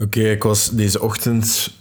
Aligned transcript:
Oké, 0.00 0.20
ik 0.20 0.42
was 0.42 0.70
deze 0.70 1.00
ochtend 1.00 1.74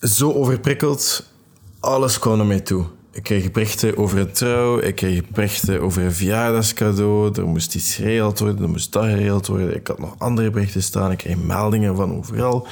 zo 0.00 0.32
overprikkeld. 0.32 1.32
Alles 1.80 2.18
kwam 2.18 2.36
naar 2.36 2.46
mij 2.46 2.60
toe. 2.60 2.84
Ik 3.12 3.22
kreeg 3.22 3.50
berichten 3.50 3.96
over 3.96 4.18
een 4.18 4.32
trouw, 4.32 4.78
ik 4.78 4.94
kreeg 4.94 5.28
berichten 5.28 5.80
over 5.80 6.02
een 6.02 6.12
verjaardagscadeau, 6.12 7.32
er 7.34 7.46
moest 7.46 7.74
iets 7.74 7.94
geregeld 7.94 8.38
worden, 8.38 8.62
er 8.62 8.68
moest 8.68 8.92
dat 8.92 9.04
geregeld 9.04 9.46
worden. 9.46 9.74
Ik 9.74 9.86
had 9.86 9.98
nog 9.98 10.14
andere 10.18 10.50
berichten 10.50 10.82
staan, 10.82 11.10
ik 11.10 11.18
kreeg 11.18 11.36
meldingen 11.36 11.96
van 11.96 12.16
overal. 12.16 12.66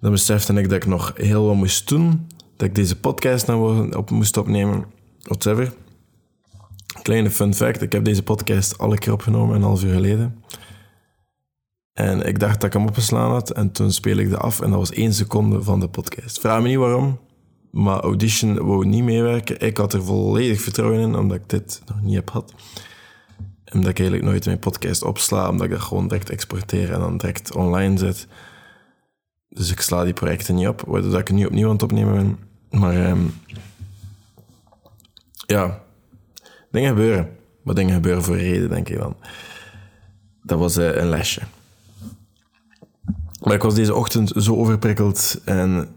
Dan 0.00 0.10
besefte 0.10 0.52
ik 0.52 0.68
dat 0.68 0.82
ik 0.82 0.86
nog 0.86 1.12
heel 1.16 1.46
wat 1.46 1.54
moest 1.54 1.88
doen, 1.88 2.26
dat 2.56 2.68
ik 2.68 2.74
deze 2.74 3.00
podcast 3.00 3.46
nou 3.46 3.92
op 3.96 4.10
moest 4.10 4.36
opnemen, 4.36 4.84
whatever. 5.22 5.72
Kleine 7.02 7.30
fun 7.30 7.54
fact, 7.54 7.82
ik 7.82 7.92
heb 7.92 8.04
deze 8.04 8.22
podcast 8.22 8.78
alle 8.78 8.98
keer 8.98 9.12
opgenomen 9.12 9.56
een 9.56 9.62
half 9.62 9.84
uur 9.84 9.94
geleden. 9.94 10.42
En 12.00 12.22
ik 12.22 12.38
dacht 12.38 12.54
dat 12.54 12.64
ik 12.64 12.72
hem 12.72 12.86
opgeslaan 12.86 13.30
had. 13.30 13.50
En 13.50 13.72
toen 13.72 13.92
speel 13.92 14.16
ik 14.16 14.30
de 14.30 14.36
af 14.36 14.60
en 14.60 14.70
dat 14.70 14.78
was 14.78 14.90
één 14.90 15.14
seconde 15.14 15.62
van 15.62 15.80
de 15.80 15.88
podcast. 15.88 16.40
Vraag 16.40 16.62
me 16.62 16.68
niet 16.68 16.76
waarom, 16.76 17.18
maar 17.70 18.00
Audition 18.00 18.66
wou 18.66 18.86
niet 18.86 19.04
meewerken. 19.04 19.60
Ik 19.60 19.76
had 19.76 19.92
er 19.92 20.04
volledig 20.04 20.60
vertrouwen 20.60 21.00
in, 21.00 21.14
omdat 21.14 21.36
ik 21.36 21.48
dit 21.48 21.82
nog 21.86 22.00
niet 22.02 22.14
heb 22.14 22.30
gehad. 22.30 22.54
En 23.64 23.80
dat 23.80 23.90
ik 23.90 23.98
eigenlijk 23.98 24.28
nooit 24.28 24.44
mijn 24.44 24.58
podcast 24.58 25.02
opsla, 25.02 25.48
omdat 25.48 25.66
ik 25.66 25.72
dat 25.72 25.80
gewoon 25.80 26.08
direct 26.08 26.30
exporteer 26.30 26.92
en 26.92 27.00
dan 27.00 27.16
direct 27.16 27.54
online 27.54 27.98
zet. 27.98 28.26
Dus 29.48 29.70
ik 29.70 29.80
sla 29.80 30.04
die 30.04 30.12
projecten 30.12 30.54
niet 30.54 30.68
op, 30.68 30.82
waardoor 30.86 31.18
ik 31.18 31.30
nu 31.30 31.46
opnieuw 31.46 31.66
aan 31.66 31.72
het 31.72 31.82
opnemen 31.82 32.14
ben. 32.14 32.38
Maar 32.80 33.06
ehm, 33.06 33.20
ja, 35.46 35.82
dingen 36.70 36.88
gebeuren. 36.88 37.36
Maar 37.62 37.74
dingen 37.74 37.94
gebeuren 37.94 38.22
voor 38.22 38.36
reden, 38.36 38.68
denk 38.68 38.88
ik 38.88 38.98
dan. 38.98 39.16
Dat 40.42 40.58
was 40.58 40.78
uh, 40.78 40.96
een 40.96 41.08
lesje. 41.08 41.40
Maar 43.40 43.54
ik 43.54 43.62
was 43.62 43.74
deze 43.74 43.94
ochtend 43.94 44.32
zo 44.36 44.56
overprikkeld 44.56 45.40
en 45.44 45.88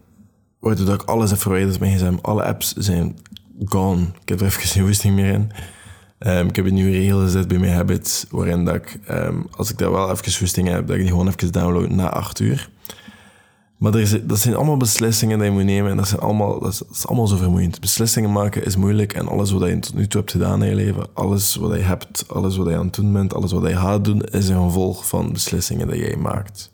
waardoor 0.60 0.86
dat 0.86 1.02
ik 1.02 1.10
alles 1.10 1.30
heb 1.30 1.40
verwijderd 1.40 1.80
met 1.80 1.90
gsm. 1.90 2.16
Alle 2.22 2.44
apps 2.44 2.74
zijn 2.74 3.18
gone. 3.66 4.02
Ik 4.02 4.30
heb 4.30 4.40
er 4.40 4.46
even 4.46 4.62
geen 4.62 4.86
woesting 4.86 5.16
meer 5.16 5.34
in. 5.34 5.52
Um, 6.28 6.48
ik 6.48 6.56
heb 6.56 6.66
een 6.66 6.74
nieuwe 6.74 6.92
regel 6.92 7.20
gezet 7.20 7.48
bij 7.48 7.58
mijn 7.58 7.74
habits, 7.74 8.26
waarin 8.30 8.66
dat 8.66 8.76
ik, 8.76 9.00
um, 9.10 9.48
als 9.52 9.72
ik 9.72 9.78
daar 9.78 9.92
wel 9.92 10.12
even 10.12 10.40
woesting 10.40 10.68
heb, 10.68 10.88
dat 10.88 10.96
ik 10.96 11.02
die 11.02 11.12
gewoon 11.12 11.28
even 11.28 11.52
download 11.52 11.90
na 11.90 12.10
8 12.10 12.40
uur. 12.40 12.70
Maar 13.78 13.94
er 13.94 14.00
is, 14.00 14.16
dat 14.24 14.40
zijn 14.40 14.56
allemaal 14.56 14.78
beslissingen 14.78 15.38
die 15.38 15.48
je 15.48 15.54
moet 15.54 15.64
nemen 15.64 15.92
en 15.92 15.98
dat, 15.98 16.08
zijn 16.08 16.22
allemaal, 16.22 16.60
dat, 16.60 16.86
is, 16.92 17.08
allemaal 17.08 17.28
zo 17.28 17.36
vermoeiend. 17.36 17.80
Beslissingen 17.80 18.32
maken 18.32 18.66
is 18.66 18.76
moeilijk 18.76 19.14
en 19.14 19.28
alles 19.28 19.52
wat 19.52 19.70
je 19.70 19.80
tot 19.80 19.94
nu 19.94 20.08
toe 20.08 20.20
hebt 20.20 20.32
gedaan 20.32 20.64
in 20.64 20.70
je 20.70 20.76
leven, 20.76 21.08
alles 21.14 21.56
wat 21.56 21.74
je 21.74 21.82
hebt, 21.82 22.26
alles 22.28 22.58
wat 22.58 22.68
je 22.68 22.76
aan 22.76 22.86
het 22.86 22.96
doen 22.96 23.14
bent, 23.14 23.34
alles 23.34 23.52
wat 23.52 23.68
je 23.68 23.76
gaat 23.76 24.06
doen, 24.06 24.22
is 24.22 24.48
een 24.48 24.64
gevolg 24.64 25.08
van 25.08 25.32
beslissingen 25.32 25.88
die 25.88 26.00
jij 26.00 26.16
maakt. 26.16 26.72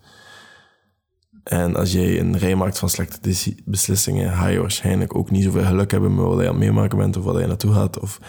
En 1.50 1.76
als 1.76 1.92
jij 1.92 2.20
een 2.20 2.38
rij 2.38 2.56
maakt 2.56 2.80
van 2.80 2.90
slechte 2.90 3.56
beslissingen, 3.66 4.34
ga 4.34 4.48
je 4.48 4.60
waarschijnlijk 4.60 5.16
ook 5.16 5.32
niet 5.32 5.44
zoveel 5.44 5.64
geluk 5.64 5.92
hebben 5.92 6.16
met 6.16 6.26
wat 6.26 6.40
je 6.40 6.48
aan 6.48 6.50
het 6.50 6.58
meemaken 6.58 6.98
bent 6.98 7.18
of 7.18 7.24
wat 7.24 7.40
je 7.40 7.48
naartoe 7.48 7.74
gaat. 7.74 8.00
Of 8.00 8.20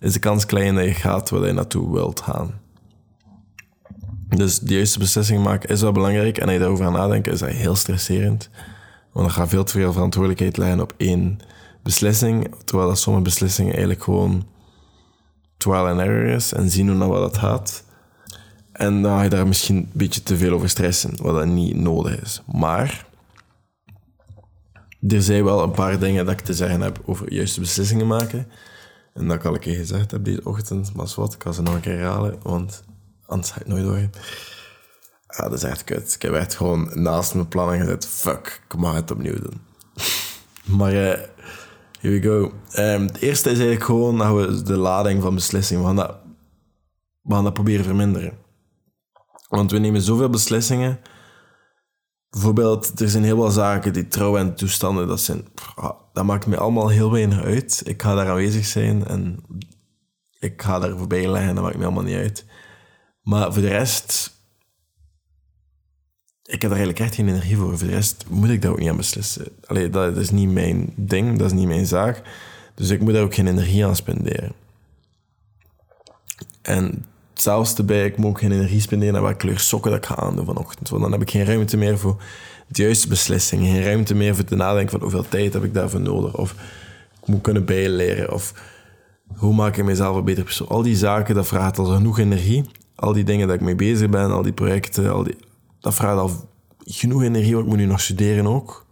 is 0.00 0.12
de 0.12 0.18
kans 0.18 0.46
klein 0.46 0.74
dat 0.74 0.84
je 0.84 0.94
gaat 0.94 1.30
waar 1.30 1.46
je 1.46 1.52
naartoe 1.52 1.92
wilt 1.92 2.20
gaan. 2.20 2.60
Dus 4.28 4.58
de 4.58 4.74
juiste 4.74 4.98
beslissingen 4.98 5.42
maken 5.42 5.68
is 5.68 5.80
wel 5.80 5.92
belangrijk. 5.92 6.38
En 6.38 6.44
als 6.44 6.52
je 6.52 6.58
daarover 6.58 6.84
aan 6.84 6.92
nadenken, 6.92 7.32
is 7.32 7.38
dat 7.38 7.48
heel 7.48 7.74
stresserend. 7.74 8.50
Want 9.12 9.26
dan 9.26 9.34
gaat 9.34 9.48
veel 9.48 9.64
te 9.64 9.72
veel 9.72 9.92
verantwoordelijkheid 9.92 10.56
leggen 10.56 10.80
op 10.80 10.94
één 10.96 11.38
beslissing. 11.82 12.54
Terwijl 12.64 12.88
dat 12.88 12.98
sommige 12.98 13.24
beslissingen 13.24 13.72
eigenlijk 13.72 14.02
gewoon 14.02 14.46
trial 15.56 15.88
and 15.88 16.00
error 16.00 16.26
is. 16.26 16.52
En 16.52 16.70
zien 16.70 16.88
hoe 16.88 16.96
naar 16.96 17.08
wat 17.08 17.32
dat 17.32 17.38
gaat. 17.38 17.84
En 18.80 19.02
dan 19.02 19.16
ga 19.16 19.22
je 19.22 19.28
daar 19.28 19.46
misschien 19.46 19.76
een 19.76 19.90
beetje 19.92 20.22
te 20.22 20.36
veel 20.36 20.52
over 20.52 20.68
stressen, 20.68 21.22
wat 21.22 21.34
dat 21.34 21.46
niet 21.46 21.76
nodig 21.76 22.22
is. 22.22 22.42
Maar 22.52 23.06
er 25.08 25.22
zijn 25.22 25.44
wel 25.44 25.62
een 25.62 25.70
paar 25.70 25.98
dingen 25.98 26.24
dat 26.24 26.34
ik 26.34 26.40
te 26.40 26.54
zeggen 26.54 26.80
heb 26.80 27.02
over 27.04 27.32
juiste 27.32 27.60
beslissingen 27.60 28.06
maken. 28.06 28.48
En 29.14 29.28
dat 29.28 29.36
ik 29.36 29.44
al 29.44 29.54
een 29.54 29.60
keer 29.60 29.76
gezegd 29.76 30.10
heb 30.10 30.24
deze 30.24 30.44
ochtend, 30.44 30.94
maar 30.94 31.12
wat, 31.16 31.34
ik 31.34 31.42
ga 31.42 31.52
ze 31.52 31.62
nog 31.62 31.74
een 31.74 31.80
keer 31.80 31.96
herhalen, 31.96 32.38
want 32.42 32.82
anders 33.26 33.50
ga 33.50 33.60
ik 33.60 33.66
nooit 33.66 33.84
horen. 33.84 34.10
Ah, 35.26 35.50
dat 35.50 35.52
is 35.52 35.62
echt 35.62 35.84
kut. 35.84 36.14
Ik 36.14 36.22
heb 36.22 36.32
echt 36.32 36.54
gewoon 36.54 36.90
naast 36.94 37.34
mijn 37.34 37.48
plannen 37.48 37.80
gezet, 37.80 38.06
fuck, 38.06 38.62
ik 38.68 38.76
mag 38.76 38.94
het 38.94 39.10
opnieuw 39.10 39.38
doen. 39.38 39.60
maar 40.78 40.92
uh, 40.92 41.18
here 42.00 42.20
we 42.20 42.22
go. 42.22 42.52
Um, 42.82 43.02
het 43.02 43.18
eerste 43.18 43.50
is 43.50 43.56
eigenlijk 43.56 43.84
gewoon 43.84 44.18
dat 44.18 44.34
we 44.34 44.62
de 44.62 44.76
lading 44.76 45.22
van 45.22 45.34
beslissingen, 45.34 45.88
we 45.88 45.94
dat, 45.94 46.16
we 47.22 47.34
gaan 47.34 47.44
dat 47.44 47.54
proberen 47.54 47.84
verminderen. 47.84 48.48
Want 49.50 49.70
we 49.70 49.78
nemen 49.78 50.02
zoveel 50.02 50.30
beslissingen. 50.30 51.00
Bijvoorbeeld, 52.30 53.00
er 53.00 53.08
zijn 53.08 53.24
heel 53.24 53.36
veel 53.36 53.50
zaken 53.50 53.92
die 53.92 54.08
trouw 54.08 54.36
en 54.36 54.54
toestanden, 54.54 55.06
dat, 55.06 55.20
zijn, 55.20 55.44
dat 56.12 56.24
maakt 56.24 56.46
me 56.46 56.56
allemaal 56.56 56.88
heel 56.88 57.10
weinig 57.10 57.42
uit. 57.42 57.82
Ik 57.84 58.02
ga 58.02 58.14
daar 58.14 58.28
aanwezig 58.28 58.66
zijn 58.66 59.06
en 59.06 59.44
ik 60.38 60.62
ga 60.62 60.78
daar 60.78 60.98
voorbij 60.98 61.28
leggen, 61.28 61.54
dat 61.54 61.64
maakt 61.64 61.76
me 61.76 61.84
allemaal 61.84 62.02
niet 62.02 62.16
uit. 62.16 62.44
Maar 63.22 63.52
voor 63.52 63.62
de 63.62 63.68
rest, 63.68 64.32
ik 66.42 66.62
heb 66.62 66.70
daar 66.70 66.78
eigenlijk 66.80 66.98
echt 66.98 67.14
geen 67.14 67.28
energie 67.28 67.56
voor. 67.56 67.78
Voor 67.78 67.88
de 67.88 67.94
rest 67.94 68.24
moet 68.28 68.48
ik 68.48 68.62
daar 68.62 68.70
ook 68.70 68.78
niet 68.78 68.88
aan 68.88 68.96
beslissen. 68.96 69.46
Allee, 69.66 69.90
dat 69.90 70.16
is 70.16 70.30
niet 70.30 70.50
mijn 70.50 70.92
ding, 70.96 71.38
dat 71.38 71.46
is 71.46 71.58
niet 71.58 71.66
mijn 71.66 71.86
zaak. 71.86 72.22
Dus 72.74 72.90
ik 72.90 73.00
moet 73.00 73.12
daar 73.12 73.22
ook 73.22 73.34
geen 73.34 73.46
energie 73.46 73.86
aan 73.86 73.96
spenderen. 73.96 74.52
En 76.62 77.04
zelfs 77.40 77.74
erbij, 77.74 78.04
ik 78.04 78.16
moet 78.16 78.30
ook 78.30 78.38
geen 78.38 78.52
energie 78.52 78.80
spenderen 78.80 79.16
aan 79.16 79.22
welke 79.22 79.36
kleur 79.36 79.58
sokken 79.58 79.90
dat 79.90 80.00
ik 80.00 80.06
ga 80.06 80.16
aandoen 80.16 80.44
vanochtend. 80.44 80.88
Want 80.88 81.02
dan 81.02 81.12
heb 81.12 81.22
ik 81.22 81.30
geen 81.30 81.44
ruimte 81.44 81.76
meer 81.76 81.98
voor 81.98 82.22
de 82.66 82.82
juiste 82.82 83.08
beslissingen. 83.08 83.72
Geen 83.72 83.82
ruimte 83.82 84.14
meer 84.14 84.34
voor 84.34 84.44
te 84.44 84.56
nadenken 84.56 84.90
van 84.90 85.00
hoeveel 85.00 85.28
tijd 85.28 85.52
heb 85.52 85.64
ik 85.64 85.74
daarvoor 85.74 86.00
nodig. 86.00 86.36
Of 86.36 86.52
ik 87.20 87.26
moet 87.26 87.40
kunnen 87.40 87.64
bijleren. 87.64 88.32
Of 88.32 88.54
hoe 89.36 89.54
maak 89.54 89.76
ik 89.76 89.84
mezelf 89.84 90.16
een 90.16 90.24
beter 90.24 90.44
persoon. 90.44 90.68
Al 90.68 90.82
die 90.82 90.96
zaken, 90.96 91.34
dat 91.34 91.46
vraagt 91.46 91.78
al 91.78 91.84
genoeg 91.84 92.18
energie. 92.18 92.64
Al 92.94 93.12
die 93.12 93.24
dingen 93.24 93.46
dat 93.46 93.56
ik 93.56 93.62
mee 93.62 93.74
bezig 93.74 94.08
ben, 94.08 94.30
al 94.30 94.42
die 94.42 94.52
projecten, 94.52 95.12
al 95.12 95.22
die, 95.22 95.36
dat 95.80 95.94
vraagt 95.94 96.18
al 96.18 96.30
genoeg 96.78 97.22
energie. 97.22 97.52
Want 97.52 97.64
ik 97.64 97.70
moet 97.70 97.80
nu 97.80 97.86
nog 97.86 98.00
studeren 98.00 98.46
ook. 98.46 98.86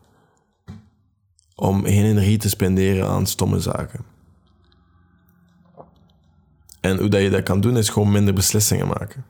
Om 1.55 1.85
geen 1.85 2.05
energie 2.05 2.39
te 2.39 2.49
spenderen 2.49 3.09
aan 3.09 3.27
stomme 3.27 3.61
zaken. 3.61 4.01
En 6.89 6.99
hoe 6.99 7.09
dat 7.09 7.21
je 7.21 7.31
dat 7.31 7.43
kan 7.43 7.61
doen, 7.61 7.77
is 7.77 7.89
gewoon 7.89 8.13
minder 8.13 8.35
beslissingen 8.35 8.87
maken. 8.87 9.25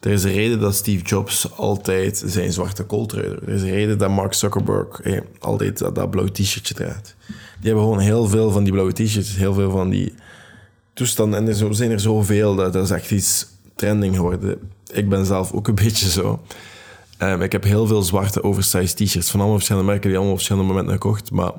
Er 0.00 0.10
is 0.10 0.24
een 0.24 0.32
reden 0.32 0.60
dat 0.60 0.74
Steve 0.74 1.04
Jobs 1.04 1.56
altijd 1.56 2.22
zijn 2.26 2.52
zwarte 2.52 2.84
kooltrui 2.84 3.26
Er 3.26 3.48
is 3.48 3.62
een 3.62 3.70
reden 3.70 3.98
dat 3.98 4.10
Mark 4.10 4.32
Zuckerberg 4.34 5.00
altijd 5.38 5.78
dat, 5.78 6.10
blauw 6.10 6.26
t-shirtje 6.26 6.74
draagt. 6.74 7.16
Die 7.26 7.66
hebben 7.66 7.82
gewoon 7.82 7.98
heel 7.98 8.26
veel 8.26 8.50
van 8.50 8.62
die 8.62 8.72
blauwe 8.72 8.92
t-shirts, 8.92 9.36
heel 9.36 9.54
veel 9.54 9.70
van 9.70 9.88
die 9.88 10.14
toestanden. 10.94 11.38
En 11.38 11.48
er 11.48 11.74
zijn 11.74 11.90
er 11.90 12.00
zoveel, 12.00 12.54
dat, 12.54 12.72
dat 12.72 12.84
is 12.84 12.90
echt 12.90 13.10
iets 13.10 13.46
trending 13.74 14.16
geworden. 14.16 14.58
Ik 14.92 15.08
ben 15.08 15.26
zelf 15.26 15.52
ook 15.52 15.68
een 15.68 15.74
beetje 15.84 16.10
zo. 16.10 16.40
Um, 17.18 17.42
ik 17.42 17.52
heb 17.52 17.64
heel 17.64 17.86
veel 17.86 18.02
zwarte 18.02 18.42
oversized 18.42 18.96
t-shirts 18.96 19.30
van 19.30 19.38
allemaal 19.38 19.56
verschillende 19.56 19.90
merken 19.90 20.08
die 20.08 20.16
allemaal 20.16 20.34
op 20.34 20.38
verschillende 20.38 20.72
momenten 20.72 20.92
gekocht. 20.92 21.30
Maar 21.30 21.52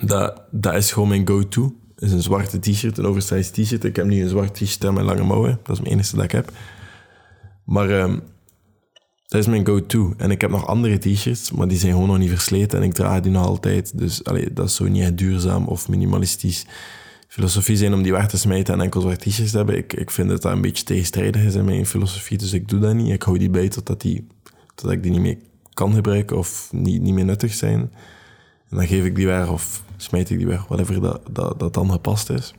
dat, 0.00 0.42
dat 0.50 0.74
is 0.74 0.92
gewoon 0.92 1.08
mijn 1.08 1.28
go-to 1.28 1.74
is 1.96 2.12
een 2.12 2.22
zwarte 2.22 2.58
t-shirt, 2.58 2.98
een 2.98 3.06
oversized 3.06 3.54
t-shirt. 3.54 3.84
Ik 3.84 3.96
heb 3.96 4.06
nu 4.06 4.22
een 4.22 4.28
zwart 4.28 4.54
t-shirt 4.54 4.92
mijn 4.92 5.06
lange 5.06 5.24
mouwen. 5.24 5.58
Dat 5.62 5.76
is 5.76 5.82
mijn 5.82 5.94
enige 5.94 6.16
dat 6.16 6.24
ik 6.24 6.32
heb. 6.32 6.52
Maar 7.64 7.90
um, 7.90 8.22
dat 9.26 9.40
is 9.40 9.46
mijn 9.46 9.66
go-to. 9.66 10.14
En 10.16 10.30
ik 10.30 10.40
heb 10.40 10.50
nog 10.50 10.66
andere 10.66 10.98
t-shirts, 10.98 11.50
maar 11.50 11.68
die 11.68 11.78
zijn 11.78 11.92
gewoon 11.92 12.08
nog 12.08 12.18
niet 12.18 12.28
versleten. 12.28 12.78
En 12.78 12.84
ik 12.84 12.94
draag 12.94 13.20
die 13.20 13.32
nog 13.32 13.46
altijd. 13.46 13.98
Dus 13.98 14.22
dat 14.52 14.68
is 14.68 14.74
zo 14.74 14.84
niet 14.84 15.18
duurzaam 15.18 15.66
of 15.66 15.88
minimalistisch 15.88 16.66
filosofie 17.28 17.76
zijn 17.76 17.94
om 17.94 18.02
die 18.02 18.12
weg 18.12 18.28
te 18.28 18.38
smijten 18.38 18.74
en 18.74 18.80
enkel 18.80 19.00
zwart 19.00 19.20
t-shirts 19.20 19.50
te 19.50 19.56
hebben. 19.56 19.76
Ik, 19.76 19.92
ik 19.92 20.10
vind 20.10 20.28
dat 20.28 20.42
dat 20.42 20.52
een 20.52 20.60
beetje 20.60 20.84
tegenstrijdig 20.84 21.42
is 21.42 21.54
in 21.54 21.64
mijn 21.64 21.86
filosofie, 21.86 22.38
dus 22.38 22.52
ik 22.52 22.68
doe 22.68 22.80
dat 22.80 22.94
niet. 22.94 23.12
Ik 23.12 23.22
hou 23.22 23.38
die 23.38 23.50
bij 23.50 23.68
totdat, 23.68 24.00
die, 24.00 24.26
totdat 24.74 24.92
ik 24.92 25.02
die 25.02 25.12
niet 25.12 25.20
meer 25.20 25.36
kan 25.72 25.94
gebruiken 25.94 26.36
of 26.38 26.68
niet, 26.72 27.02
niet 27.02 27.14
meer 27.14 27.24
nuttig 27.24 27.54
zijn. 27.54 27.92
En 28.74 28.80
dan 28.80 28.88
geef 28.88 29.04
ik 29.04 29.14
die 29.14 29.26
weg 29.26 29.48
of 29.48 29.82
smijt 29.96 30.30
ik 30.30 30.38
die 30.38 30.46
weg, 30.46 30.66
whatever 30.66 31.00
dat, 31.00 31.20
dat, 31.30 31.58
dat 31.58 31.74
dan 31.74 31.90
gepast 31.90 32.30
is. 32.30 32.54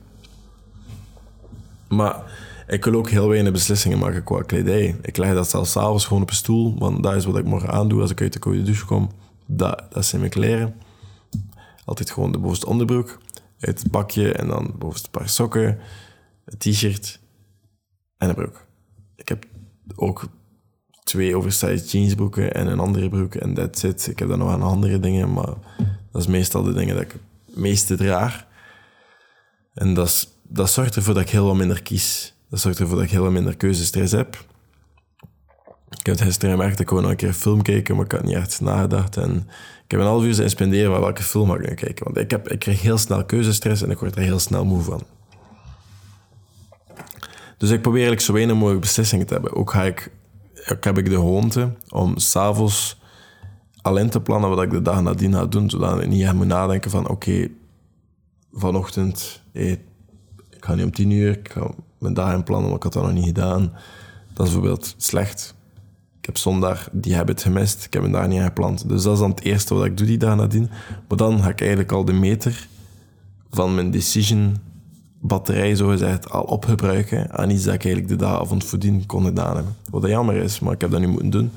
Maar 1.88 2.22
ik 2.66 2.84
wil 2.84 2.94
ook 2.94 3.10
heel 3.10 3.28
weinig 3.28 3.52
beslissingen 3.52 3.98
maken 3.98 4.24
qua 4.24 4.42
kledij. 4.42 4.96
Ik 5.02 5.16
leg 5.16 5.34
dat 5.34 5.50
zelfs 5.50 5.70
s'avonds 5.70 6.06
gewoon 6.06 6.22
op 6.22 6.28
een 6.28 6.34
stoel, 6.34 6.78
want 6.78 7.02
dat 7.02 7.14
is 7.14 7.24
wat 7.24 7.36
ik 7.36 7.44
morgen 7.44 7.70
aandoe 7.70 8.00
als 8.00 8.10
ik 8.10 8.20
uit 8.20 8.32
de 8.32 8.38
koude 8.38 8.62
douche 8.62 8.84
kom. 8.84 9.10
Dat, 9.46 9.82
dat 9.90 10.04
zijn 10.04 10.20
mijn 10.20 10.32
kleren. 10.32 10.74
Altijd 11.84 12.10
gewoon 12.10 12.32
de 12.32 12.38
bovenste 12.38 12.66
onderbroek, 12.66 13.18
het 13.58 13.90
bakje 13.90 14.32
en 14.32 14.46
dan 14.46 14.74
bovenste 14.78 15.10
paar 15.10 15.28
sokken, 15.28 15.78
een 16.44 16.58
t-shirt 16.58 17.20
en 18.18 18.28
een 18.28 18.34
broek. 18.34 18.66
Ik 19.16 19.28
heb 19.28 19.46
ook 19.94 20.28
twee 21.04 21.36
oversized 21.36 21.90
jeansbroeken 21.90 22.54
en 22.54 22.66
een 22.66 22.78
andere 22.78 23.08
broek 23.08 23.34
en 23.34 23.54
that's 23.54 23.82
it. 23.82 24.06
Ik 24.06 24.18
heb 24.18 24.28
dan 24.28 24.38
nog 24.38 24.50
aan 24.50 24.62
andere 24.62 25.00
dingen, 25.00 25.32
maar 25.32 25.54
dat 26.16 26.24
is 26.24 26.30
meestal 26.30 26.62
de 26.62 26.72
dingen 26.72 26.94
dat 26.94 27.04
ik 27.04 27.14
meeste 27.44 27.94
draag. 27.94 28.44
En 29.74 29.94
dat, 29.94 30.28
dat 30.42 30.70
zorgt 30.70 30.96
ervoor 30.96 31.14
dat 31.14 31.22
ik 31.22 31.30
heel 31.30 31.46
wat 31.46 31.56
minder 31.56 31.82
kies. 31.82 32.34
Dat 32.50 32.60
zorgt 32.60 32.78
ervoor 32.78 32.96
dat 32.96 33.04
ik 33.04 33.10
heel 33.10 33.22
wat 33.22 33.32
minder 33.32 33.56
keuzestress 33.56 34.12
heb. 34.12 34.44
Ik 35.88 36.06
heb 36.06 36.14
het 36.14 36.20
gisteren 36.20 36.50
gemerkt, 36.50 36.80
ik 36.80 36.90
nog 36.90 37.04
een 37.04 37.16
keer 37.16 37.32
film 37.32 37.62
kijken, 37.62 37.96
maar 37.96 38.04
ik 38.04 38.12
had 38.12 38.22
niet 38.22 38.34
echt 38.34 38.60
nagedacht. 38.60 39.16
En 39.16 39.36
ik 39.84 39.90
heb 39.90 40.00
een 40.00 40.06
half 40.06 40.22
uur 40.22 40.34
zijn 40.34 40.50
spenderen 40.50 40.92
van 40.92 41.00
welke 41.00 41.22
film 41.22 41.50
ga 41.50 41.54
ik 41.56 41.68
nu 41.68 41.74
kijken. 41.74 42.04
Want 42.04 42.16
ik, 42.16 42.30
heb, 42.30 42.48
ik 42.48 42.58
krijg 42.58 42.82
heel 42.82 42.98
snel 42.98 43.24
keuzestress 43.24 43.82
en 43.82 43.90
ik 43.90 43.98
word 43.98 44.16
er 44.16 44.22
heel 44.22 44.38
snel 44.38 44.64
moe 44.64 44.82
van. 44.82 45.02
Dus 47.58 47.70
ik 47.70 47.82
probeer 47.82 48.00
eigenlijk 48.00 48.26
zo 48.26 48.32
weinig 48.32 48.56
mogelijk 48.56 48.80
beslissingen 48.80 49.26
te 49.26 49.32
hebben. 49.32 49.54
Ook 49.54 49.70
ga 49.70 49.82
ik, 49.82 50.10
ook 50.72 50.84
heb 50.84 50.98
ik 50.98 51.04
de 51.04 51.14
gewoonte 51.14 51.72
om 51.88 52.18
s'avonds 52.18 52.98
al 53.86 53.96
in 53.96 54.10
te 54.10 54.20
plannen 54.20 54.50
wat 54.50 54.62
ik 54.62 54.70
de 54.70 54.82
dag 54.82 55.02
nadien 55.02 55.32
ga 55.32 55.46
doen, 55.46 55.70
zodat 55.70 56.00
ik 56.00 56.08
niet 56.08 56.22
echt 56.22 56.34
moet 56.34 56.46
nadenken 56.46 56.90
van 56.90 57.08
oké, 57.08 57.48
vanochtend, 58.52 59.42
ik 59.52 59.80
ga 60.60 60.74
niet 60.74 60.84
om 60.84 60.92
tien 60.92 61.10
uur, 61.10 61.38
ik 61.38 61.50
ga 61.52 61.70
mijn 61.98 62.14
dag 62.14 62.34
inplannen, 62.34 62.66
maar 62.66 62.76
ik 62.76 62.82
had 62.82 62.92
dat 62.92 63.02
nog 63.02 63.12
niet 63.12 63.24
gedaan. 63.24 63.72
Dat 64.32 64.46
is 64.46 64.52
bijvoorbeeld 64.52 64.94
slecht. 64.96 65.54
Ik 66.18 66.26
heb 66.26 66.36
zondag 66.36 66.88
die 66.92 67.16
habit 67.16 67.42
gemist, 67.42 67.84
ik 67.84 67.92
heb 67.92 68.02
mijn 68.02 68.14
dag 68.14 68.26
niet 68.26 68.42
gepland. 68.42 68.88
Dus 68.88 69.02
dat 69.02 69.12
is 69.12 69.18
dan 69.18 69.30
het 69.30 69.42
eerste 69.42 69.74
wat 69.74 69.84
ik 69.84 69.96
doe 69.96 70.06
die 70.06 70.18
dag 70.18 70.36
nadien. 70.36 70.70
Maar 71.08 71.18
dan 71.18 71.42
ga 71.42 71.48
ik 71.48 71.60
eigenlijk 71.60 71.92
al 71.92 72.04
de 72.04 72.12
meter 72.12 72.68
van 73.50 73.74
mijn 73.74 73.90
decision 73.90 74.56
batterij 75.20 75.74
zogezegd 75.74 76.30
al 76.30 76.42
opgebruiken 76.42 77.38
aan 77.38 77.50
iets 77.50 77.64
dat 77.64 77.74
ik 77.74 77.84
eigenlijk 77.84 78.18
de 78.18 78.26
dag 78.26 78.48
voordien 78.48 79.06
kon 79.06 79.24
gedaan 79.24 79.56
hebben. 79.56 79.76
Wat 79.90 80.06
jammer 80.06 80.36
is, 80.36 80.60
maar 80.60 80.72
ik 80.72 80.80
heb 80.80 80.90
dat 80.90 81.00
nu 81.00 81.08
moeten 81.08 81.30
doen. 81.30 81.50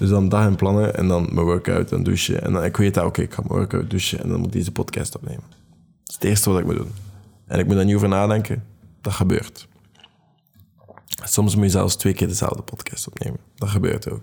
Dus 0.00 0.08
dan 0.08 0.28
dag 0.28 0.46
in 0.46 0.56
plannen 0.56 0.96
en 0.96 1.08
dan 1.08 1.28
mijn 1.32 1.46
workout 1.46 1.92
en 1.92 2.02
douchen. 2.02 2.42
En 2.42 2.52
dan, 2.52 2.64
ik 2.64 2.76
weet 2.76 2.94
dat, 2.94 3.04
oké, 3.04 3.22
ik 3.22 3.34
ga 3.34 3.42
mijn 3.42 3.54
workout 3.58 3.90
douchen 3.90 4.22
en 4.22 4.28
dan 4.28 4.38
moet 4.38 4.46
ik 4.46 4.52
deze 4.52 4.72
podcast 4.72 5.16
opnemen. 5.16 5.44
Dat 5.50 6.08
is 6.08 6.14
het 6.14 6.24
eerste 6.24 6.50
wat 6.50 6.58
ik 6.58 6.64
moet 6.64 6.76
doen. 6.76 6.92
En 7.46 7.58
ik 7.58 7.66
moet 7.66 7.74
daar 7.74 7.84
niet 7.84 7.94
over 7.94 8.08
nadenken. 8.08 8.64
Dat 9.00 9.12
gebeurt. 9.12 9.68
Soms 11.24 11.54
moet 11.54 11.64
je 11.64 11.70
zelfs 11.70 11.96
twee 11.96 12.12
keer 12.12 12.28
dezelfde 12.28 12.62
podcast 12.62 13.08
opnemen. 13.08 13.38
Dat 13.54 13.68
gebeurt 13.68 14.10
ook. 14.10 14.22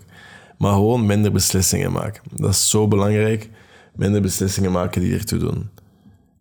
Maar 0.56 0.72
gewoon 0.72 1.06
minder 1.06 1.32
beslissingen 1.32 1.92
maken. 1.92 2.22
Dat 2.32 2.50
is 2.50 2.70
zo 2.70 2.88
belangrijk. 2.88 3.50
Minder 3.94 4.20
beslissingen 4.20 4.72
maken 4.72 5.00
die 5.00 5.14
ertoe 5.14 5.38
doen. 5.38 5.68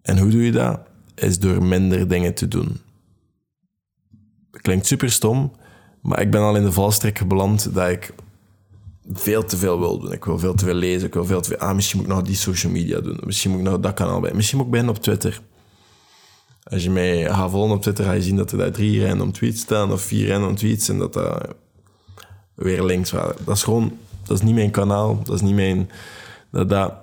En 0.01 0.17
hoe 0.17 0.29
doe 0.29 0.43
je 0.43 0.51
dat? 0.51 0.79
Is 1.15 1.39
door 1.39 1.63
minder 1.63 2.07
dingen 2.07 2.33
te 2.33 2.47
doen. 2.47 2.79
Dat 4.51 4.61
klinkt 4.61 4.85
super 4.85 5.11
stom, 5.11 5.51
maar 6.01 6.21
ik 6.21 6.31
ben 6.31 6.41
al 6.41 6.55
in 6.55 6.63
de 6.63 6.71
valstrik 6.71 7.27
beland 7.27 7.73
dat 7.73 7.89
ik 7.89 8.13
veel 9.13 9.45
te 9.45 9.57
veel 9.57 9.79
wil 9.79 9.99
doen. 9.99 10.11
Ik 10.11 10.25
wil 10.25 10.39
veel 10.39 10.53
te 10.53 10.65
veel 10.65 10.73
lezen. 10.73 11.07
Ik 11.07 11.13
wil 11.13 11.25
veel 11.25 11.41
te 11.41 11.49
veel... 11.49 11.57
Ah, 11.57 11.75
misschien 11.75 11.99
moet 11.99 12.07
ik 12.07 12.13
nog 12.13 12.23
die 12.23 12.35
social 12.35 12.71
media 12.71 12.99
doen. 12.99 13.19
Misschien 13.25 13.51
moet 13.51 13.59
ik 13.59 13.65
nog 13.65 13.79
dat 13.79 13.93
kanaal 13.93 14.19
bij. 14.19 14.33
Misschien 14.33 14.57
moet 14.57 14.65
ik 14.65 14.71
beginnen 14.71 14.95
op 14.95 15.03
Twitter. 15.03 15.41
Als 16.63 16.83
je 16.83 16.89
mij 16.89 17.23
gaat 17.23 17.51
volgen 17.51 17.75
op 17.75 17.81
Twitter, 17.81 18.05
ga 18.05 18.11
je 18.11 18.21
zien 18.21 18.35
dat 18.35 18.51
er 18.51 18.57
daar 18.57 18.71
drie 18.71 19.07
random 19.07 19.31
tweets 19.31 19.61
staan 19.61 19.91
of 19.91 20.01
vier 20.01 20.27
random 20.27 20.55
tweets 20.55 20.89
en 20.89 20.97
dat 20.97 21.13
dat 21.13 21.55
weer 22.53 22.83
links 22.83 23.11
waren. 23.11 23.35
Dat 23.45 23.55
is 23.55 23.63
gewoon, 23.63 23.97
dat 24.25 24.37
is 24.37 24.43
niet 24.43 24.55
mijn 24.55 24.71
kanaal, 24.71 25.21
dat 25.23 25.35
is 25.35 25.41
niet 25.41 25.55
mijn, 25.55 25.89
dat, 26.51 26.69
dat, 26.69 26.93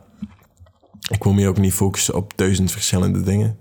ik 1.11 1.25
wil 1.25 1.33
me 1.33 1.49
ook 1.49 1.59
niet 1.59 1.73
focussen 1.73 2.15
op 2.15 2.33
duizend 2.37 2.73
verschillende 2.73 3.23
dingen. 3.23 3.59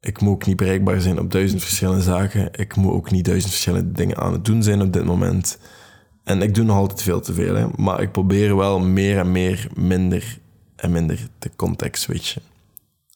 Ik 0.00 0.20
moet 0.20 0.32
ook 0.32 0.46
niet 0.46 0.56
bereikbaar 0.56 1.00
zijn 1.00 1.18
op 1.18 1.32
duizend 1.32 1.62
verschillende 1.62 2.02
zaken. 2.02 2.48
Ik 2.52 2.76
moet 2.76 2.92
ook 2.92 3.10
niet 3.10 3.24
duizend 3.24 3.52
verschillende 3.52 3.92
dingen 3.92 4.16
aan 4.16 4.32
het 4.32 4.44
doen 4.44 4.62
zijn 4.62 4.82
op 4.82 4.92
dit 4.92 5.04
moment. 5.04 5.58
En 6.24 6.42
ik 6.42 6.54
doe 6.54 6.64
nog 6.64 6.76
altijd 6.76 7.02
veel 7.02 7.20
te 7.20 7.34
veel, 7.34 7.70
maar 7.76 8.02
ik 8.02 8.12
probeer 8.12 8.56
wel 8.56 8.80
meer 8.80 9.18
en 9.18 9.32
meer 9.32 9.68
minder 9.74 10.38
en 10.76 10.92
minder 10.92 11.28
te 11.38 11.50
context 11.56 12.02
switchen. 12.02 12.42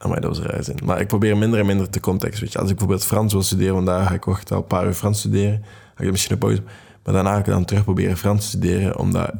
Maar 0.06 0.20
dat 0.20 0.36
was 0.36 0.46
raar 0.46 0.64
zijn. 0.64 0.78
Maar 0.84 1.00
ik 1.00 1.06
probeer 1.06 1.36
minder 1.36 1.60
en 1.60 1.66
minder 1.66 1.90
te 1.90 2.00
context. 2.00 2.40
Je. 2.40 2.46
Als 2.46 2.70
ik 2.70 2.76
bijvoorbeeld 2.76 3.04
Frans 3.04 3.32
wil 3.32 3.42
studeren, 3.42 3.74
vandaag 3.74 4.08
ga 4.08 4.14
ik 4.14 4.24
wacht 4.24 4.52
al 4.52 4.58
een 4.58 4.66
paar 4.66 4.86
uur 4.86 4.94
Frans 4.94 5.18
studeren. 5.18 5.64
Ga 5.94 6.04
ik 6.04 6.10
misschien 6.10 6.32
een 6.32 6.38
pauze. 6.38 6.62
Maar 7.04 7.14
daarna 7.14 7.32
ga 7.32 7.38
ik 7.38 7.44
dan 7.44 7.64
terug 7.64 7.84
proberen 7.84 8.16
Frans 8.16 8.40
te 8.40 8.46
studeren, 8.46 8.98
omdat 8.98 9.32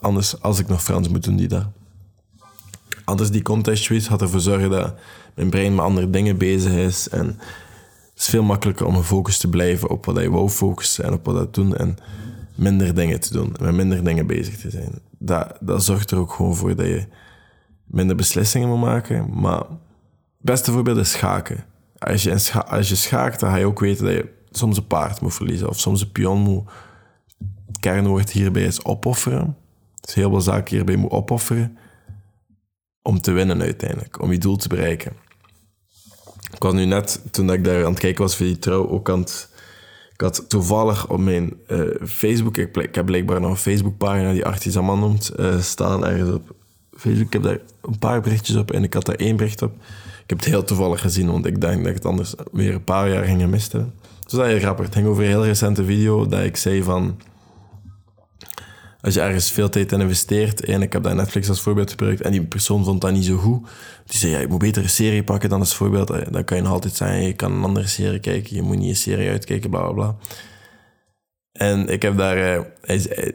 anders, 0.00 0.42
als 0.42 0.58
ik 0.58 0.68
nog 0.68 0.82
Frans 0.82 1.08
moet 1.08 1.24
doen, 1.24 1.36
die 1.36 1.48
dag. 1.48 1.68
Anders 3.04 3.30
die 3.30 3.42
context 3.42 3.84
switch 3.84 4.06
had 4.06 4.22
ervoor 4.22 4.40
zorgen 4.40 4.70
dat 4.70 4.94
mijn 5.34 5.50
brein 5.50 5.74
met 5.74 5.84
andere 5.84 6.10
dingen 6.10 6.38
bezig 6.38 6.72
is. 6.72 7.08
En 7.08 7.26
het 7.26 8.16
is 8.16 8.26
veel 8.26 8.42
makkelijker 8.42 8.86
om 8.86 8.96
gefocust 8.96 9.40
te 9.40 9.48
blijven 9.48 9.90
op 9.90 10.06
wat 10.06 10.20
je 10.20 10.30
wou 10.30 10.48
focussen 10.48 11.04
en 11.04 11.12
op 11.12 11.24
wat 11.24 11.34
dat 11.34 11.54
doen. 11.54 11.76
En 11.76 11.98
minder 12.60 12.94
dingen 12.94 13.20
te 13.20 13.32
doen. 13.32 13.54
Met 13.60 13.74
minder 13.74 14.04
dingen 14.04 14.26
bezig 14.26 14.56
te 14.56 14.70
zijn. 14.70 14.92
Dat, 15.18 15.56
dat 15.60 15.84
zorgt 15.84 16.10
er 16.10 16.18
ook 16.18 16.32
gewoon 16.32 16.56
voor 16.56 16.76
dat 16.76 16.86
je 16.86 17.06
minder 17.84 18.16
beslissingen 18.16 18.68
moet 18.68 18.80
maken. 18.80 19.40
Maar 19.40 19.58
het 19.58 19.68
beste 20.38 20.72
voorbeeld 20.72 20.98
is 20.98 21.10
schaken. 21.10 21.64
Als 21.98 22.22
je, 22.22 22.62
als 22.66 22.88
je 22.88 22.94
schaakt, 22.94 23.40
dan 23.40 23.50
ga 23.50 23.56
je 23.56 23.66
ook 23.66 23.80
weten 23.80 24.04
dat 24.04 24.14
je 24.14 24.28
soms 24.50 24.76
een 24.76 24.86
paard 24.86 25.20
moet 25.20 25.34
verliezen. 25.34 25.68
Of 25.68 25.78
soms 25.78 26.00
een 26.00 26.12
pion 26.12 26.38
moet... 26.38 26.70
Het 27.66 27.78
kernwoord 27.78 28.30
hierbij 28.30 28.62
is 28.62 28.84
opofferen. 28.84 29.56
Dus 30.00 30.14
heel 30.14 30.30
veel 30.30 30.40
zaken 30.40 30.74
hierbij 30.74 30.96
moet 30.96 31.10
opofferen. 31.10 31.78
Om 33.02 33.20
te 33.20 33.32
winnen 33.32 33.60
uiteindelijk. 33.60 34.22
Om 34.22 34.32
je 34.32 34.38
doel 34.38 34.56
te 34.56 34.68
bereiken. 34.68 35.12
Ik 36.52 36.62
was 36.62 36.72
nu 36.72 36.84
net, 36.84 37.22
toen 37.30 37.52
ik 37.52 37.64
daar 37.64 37.84
aan 37.84 37.90
het 37.90 38.00
kijken 38.00 38.22
was 38.22 38.36
voor 38.36 38.46
die 38.46 38.58
trouw, 38.58 38.88
ook 38.88 39.10
aan 39.10 39.20
het... 39.20 39.49
Ik 40.20 40.26
had 40.26 40.48
toevallig 40.48 41.08
op 41.08 41.18
mijn 41.18 41.52
uh, 41.68 41.80
Facebook... 42.06 42.56
Ik, 42.56 42.94
heb 42.94 43.06
blijkbaar 43.06 43.40
nog 43.40 43.50
een 43.50 43.56
Facebookpagina 43.56 44.32
die 44.32 44.44
Artis 44.44 44.74
man 44.74 45.00
noemt, 45.00 45.32
uh, 45.38 45.60
staan 45.60 46.06
ergens 46.06 46.30
op 46.30 46.54
Facebook. 46.96 47.26
Ik 47.26 47.32
heb 47.32 47.42
daar 47.42 47.58
een 47.82 47.98
paar 47.98 48.20
berichtjes 48.20 48.56
op 48.56 48.70
en 48.70 48.82
ik 48.82 48.94
had 48.94 49.06
daar 49.06 49.14
één 49.14 49.36
bericht 49.36 49.62
op. 49.62 49.72
Ik 50.22 50.26
heb 50.26 50.38
het 50.38 50.48
heel 50.48 50.64
toevallig 50.64 51.00
gezien, 51.00 51.30
want 51.30 51.46
ik 51.46 51.60
dacht 51.60 51.76
dat 51.76 51.86
ik 51.86 51.94
het 51.94 52.04
anders 52.04 52.34
weer 52.52 52.74
een 52.74 52.84
paar 52.84 53.10
jaar 53.10 53.24
ging 53.24 53.46
missen. 53.46 53.92
Dus 54.22 54.32
dat 54.32 54.46
is 54.46 54.62
grappig. 54.62 54.84
Het 54.84 54.94
ging 54.94 55.06
over 55.06 55.22
een 55.22 55.28
heel 55.28 55.44
recente 55.44 55.84
video 55.84 56.26
dat 56.26 56.42
ik 56.42 56.56
zei 56.56 56.82
van... 56.82 57.20
Als 59.02 59.14
je 59.14 59.20
ergens 59.20 59.50
veel 59.50 59.68
tijd 59.68 59.92
in 59.92 60.00
investeert, 60.00 60.64
en 60.64 60.82
ik 60.82 60.92
heb 60.92 61.02
daar 61.02 61.14
Netflix 61.14 61.48
als 61.48 61.60
voorbeeld 61.60 61.90
gebruikt, 61.90 62.20
en 62.20 62.30
die 62.30 62.46
persoon 62.46 62.84
vond 62.84 63.00
dat 63.00 63.12
niet 63.12 63.24
zo 63.24 63.36
goed. 63.36 63.68
Die 64.06 64.18
zei, 64.18 64.32
ja, 64.32 64.38
je 64.38 64.46
moet 64.46 64.58
beter 64.58 64.82
een 64.82 64.88
serie 64.88 65.24
pakken 65.24 65.48
dan 65.48 65.60
als 65.60 65.74
voorbeeld. 65.74 66.32
Dan 66.32 66.44
kan 66.44 66.56
je 66.56 66.62
nog 66.62 66.72
altijd 66.72 66.94
zeggen, 66.94 67.22
je 67.22 67.32
kan 67.32 67.52
een 67.52 67.64
andere 67.64 67.86
serie 67.86 68.20
kijken, 68.20 68.56
je 68.56 68.62
moet 68.62 68.78
niet 68.78 68.88
een 68.88 68.96
serie 68.96 69.30
uitkijken, 69.30 69.70
bla 69.70 69.80
bla 69.80 69.92
bla. 69.92 70.16
En 71.52 71.88
ik 71.88 72.02
heb 72.02 72.16
daar... 72.16 72.36
Eh, 72.36 72.64
hij, 72.80 73.34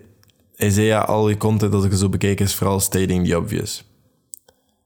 hij 0.56 0.70
zei 0.70 0.86
ja, 0.86 1.00
al 1.00 1.30
je 1.30 1.38
content 1.38 1.72
dat 1.72 1.86
ik 1.86 1.94
zo 1.94 2.10
bekeken 2.10 2.46
is 2.46 2.56
vooral 2.56 2.80
stating 2.80 3.28
the 3.28 3.38
obvious. 3.38 3.84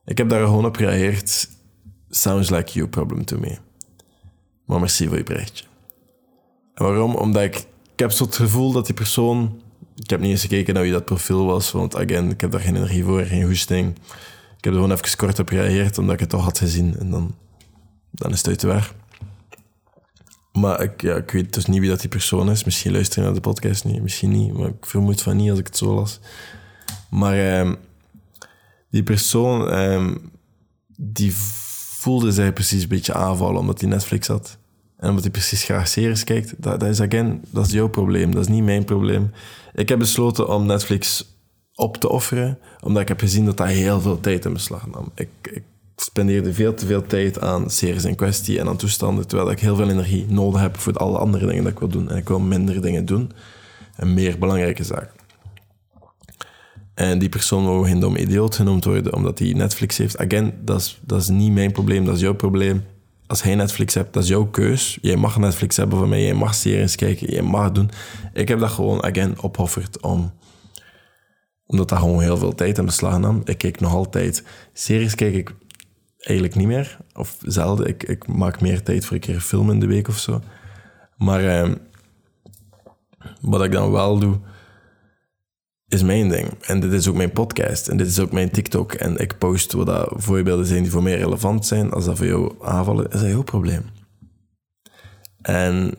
Ik 0.04 0.18
heb 0.18 0.28
daar 0.28 0.44
gewoon 0.44 0.64
op 0.64 0.76
gereageerd. 0.76 1.48
Sounds 2.08 2.50
like 2.50 2.72
you 2.72 2.88
problem 2.88 3.24
to 3.24 3.38
me. 3.38 3.58
Maar 4.66 4.80
merci 4.80 5.08
voor 5.08 5.16
je 5.16 5.22
berichtje. 5.22 5.64
En 6.74 6.84
waarom? 6.84 7.14
Omdat 7.14 7.42
ik, 7.42 7.56
ik 7.92 7.98
heb 7.98 8.10
zo 8.10 8.24
het 8.24 8.36
gevoel 8.36 8.72
dat 8.72 8.86
die 8.86 8.94
persoon... 8.94 9.62
Ik 10.00 10.10
heb 10.10 10.20
niet 10.20 10.30
eens 10.30 10.40
gekeken 10.40 10.74
naar 10.74 10.82
wie 10.82 10.92
dat 10.92 11.04
profiel 11.04 11.44
was, 11.44 11.70
want 11.70 11.96
again, 11.96 12.30
ik 12.30 12.40
heb 12.40 12.50
daar 12.50 12.60
geen 12.60 12.76
energie 12.76 13.04
voor, 13.04 13.24
geen 13.24 13.46
goesting. 13.46 13.96
Ik 14.56 14.64
heb 14.64 14.72
er 14.72 14.80
gewoon 14.80 14.92
even 14.92 15.16
kort 15.16 15.38
op 15.38 15.48
gereageerd, 15.48 15.98
omdat 15.98 16.14
ik 16.14 16.20
het 16.20 16.28
toch 16.28 16.44
had 16.44 16.58
gezien. 16.58 16.96
En 16.98 17.10
dan, 17.10 17.34
dan 18.10 18.30
is 18.30 18.38
het 18.38 18.48
uit 18.48 18.60
de 18.60 18.66
weg. 18.66 18.94
Maar 20.52 20.82
ik, 20.82 21.02
ja, 21.02 21.16
ik 21.16 21.30
weet 21.30 21.54
dus 21.54 21.66
niet 21.66 21.80
wie 21.80 21.88
dat 21.88 22.00
die 22.00 22.08
persoon 22.08 22.50
is. 22.50 22.64
Misschien 22.64 22.92
luister 22.92 23.18
je 23.18 23.24
naar 23.24 23.34
de 23.34 23.40
podcast 23.40 23.84
niet, 23.84 24.02
misschien 24.02 24.30
niet. 24.30 24.52
Maar 24.52 24.68
ik 24.68 24.86
vermoed 24.86 25.22
van 25.22 25.36
niet 25.36 25.50
als 25.50 25.58
ik 25.58 25.66
het 25.66 25.76
zo 25.76 25.94
las. 25.94 26.20
Maar 27.10 27.60
eh, 27.60 27.72
die 28.90 29.02
persoon, 29.02 29.70
eh, 29.70 30.06
die 30.96 31.32
voelde 31.34 32.32
zich 32.32 32.52
precies 32.52 32.82
een 32.82 32.88
beetje 32.88 33.14
aanvallen 33.14 33.60
omdat 33.60 33.80
hij 33.80 33.90
Netflix 33.90 34.26
had. 34.26 34.58
En 35.00 35.08
omdat 35.08 35.22
hij 35.22 35.32
precies 35.32 35.64
graag 35.64 35.88
series 35.88 36.24
kijkt. 36.24 36.54
Dat, 36.58 36.80
dat 36.80 36.88
is 36.88 37.00
again, 37.00 37.42
dat 37.50 37.66
is 37.66 37.72
jouw 37.72 37.88
probleem. 37.88 38.32
Dat 38.32 38.42
is 38.42 38.48
niet 38.48 38.64
mijn 38.64 38.84
probleem. 38.84 39.30
Ik 39.74 39.88
heb 39.88 39.98
besloten 39.98 40.48
om 40.48 40.66
Netflix 40.66 41.34
op 41.74 41.96
te 41.96 42.08
offeren, 42.08 42.58
omdat 42.80 43.02
ik 43.02 43.08
heb 43.08 43.20
gezien 43.20 43.44
dat 43.44 43.56
dat 43.56 43.66
heel 43.66 44.00
veel 44.00 44.20
tijd 44.20 44.44
in 44.44 44.52
beslag 44.52 44.86
nam. 44.86 45.12
Ik, 45.14 45.28
ik 45.42 45.62
spendeerde 45.96 46.52
veel 46.54 46.74
te 46.74 46.86
veel 46.86 47.06
tijd 47.06 47.40
aan 47.40 47.70
series 47.70 48.04
in 48.04 48.14
kwestie 48.14 48.58
en 48.60 48.68
aan 48.68 48.76
toestanden, 48.76 49.26
terwijl 49.26 49.50
ik 49.50 49.60
heel 49.60 49.76
veel 49.76 49.90
energie 49.90 50.26
nodig 50.28 50.60
heb 50.60 50.78
voor 50.78 50.92
alle 50.92 51.18
andere 51.18 51.46
dingen 51.46 51.62
dat 51.62 51.72
ik 51.72 51.78
wil 51.78 51.88
doen. 51.88 52.10
En 52.10 52.16
ik 52.16 52.28
wil 52.28 52.40
minder 52.40 52.82
dingen 52.82 53.04
doen 53.04 53.32
en 53.96 54.14
meer 54.14 54.38
belangrijke 54.38 54.84
zaken. 54.84 55.20
En 56.94 57.18
die 57.18 57.28
persoon 57.28 57.64
wil 57.64 57.84
geen 57.84 58.00
dom 58.00 58.16
idioot 58.16 58.54
genoemd 58.54 58.84
worden 58.84 59.14
omdat 59.14 59.38
hij 59.38 59.52
Netflix 59.52 59.96
heeft. 59.96 60.18
Again, 60.18 60.54
dat 60.64 60.80
is, 60.80 60.98
dat 61.02 61.20
is 61.20 61.28
niet 61.28 61.52
mijn 61.52 61.72
probleem, 61.72 62.04
dat 62.04 62.14
is 62.14 62.20
jouw 62.20 62.34
probleem. 62.34 62.84
Als 63.30 63.42
hij 63.42 63.54
Netflix 63.54 63.94
hebt, 63.94 64.12
dat 64.12 64.22
is 64.22 64.28
jouw 64.28 64.44
keus. 64.44 64.98
Jij 65.00 65.16
mag 65.16 65.38
Netflix 65.38 65.76
hebben 65.76 65.98
van 65.98 66.08
mij, 66.08 66.22
jij 66.22 66.34
mag 66.34 66.54
series 66.54 66.96
kijken, 66.96 67.32
jij 67.32 67.42
mag 67.42 67.72
doen. 67.72 67.90
Ik 68.32 68.48
heb 68.48 68.58
dat 68.58 68.70
gewoon, 68.70 69.02
again, 69.02 69.42
opofferd 69.42 70.00
om 70.00 70.32
omdat 71.66 71.88
dat 71.88 71.98
gewoon 71.98 72.20
heel 72.20 72.36
veel 72.36 72.54
tijd 72.54 72.78
in 72.78 72.84
beslag 72.84 73.18
nam. 73.18 73.42
Ik 73.44 73.58
kijk 73.58 73.80
nog 73.80 73.94
altijd 73.94 74.44
series, 74.72 75.14
kijk 75.14 75.34
ik 75.34 75.54
eigenlijk 76.18 76.58
niet 76.58 76.66
meer. 76.66 76.98
Of 77.14 77.36
zelden. 77.40 77.86
Ik, 77.86 78.02
ik 78.02 78.26
maak 78.26 78.60
meer 78.60 78.82
tijd 78.82 79.04
voor 79.04 79.14
een 79.14 79.22
keer 79.22 79.40
film 79.40 79.70
in 79.70 79.80
de 79.80 79.86
week 79.86 80.08
of 80.08 80.18
zo. 80.18 80.40
Maar 81.16 81.44
eh, 81.44 81.70
wat 83.40 83.64
ik 83.64 83.72
dan 83.72 83.90
wel 83.90 84.18
doe, 84.18 84.38
is 85.90 86.02
mijn 86.02 86.28
ding. 86.28 86.48
En 86.60 86.80
dit 86.80 86.92
is 86.92 87.08
ook 87.08 87.16
mijn 87.16 87.32
podcast. 87.32 87.88
En 87.88 87.96
dit 87.96 88.06
is 88.06 88.18
ook 88.18 88.32
mijn 88.32 88.50
TikTok. 88.50 88.92
En 88.92 89.16
ik 89.16 89.38
post 89.38 89.72
wat 89.72 89.86
dat 89.86 90.12
voorbeelden 90.16 90.66
zijn 90.66 90.82
die 90.82 90.90
voor 90.90 91.02
mij 91.02 91.16
relevant 91.16 91.66
zijn. 91.66 91.90
Als 91.90 92.04
dat 92.04 92.16
voor 92.16 92.26
jou 92.26 92.52
aanvallen, 92.62 93.10
is 93.10 93.20
dat 93.20 93.28
jouw 93.28 93.42
probleem. 93.42 93.82
En 95.40 95.94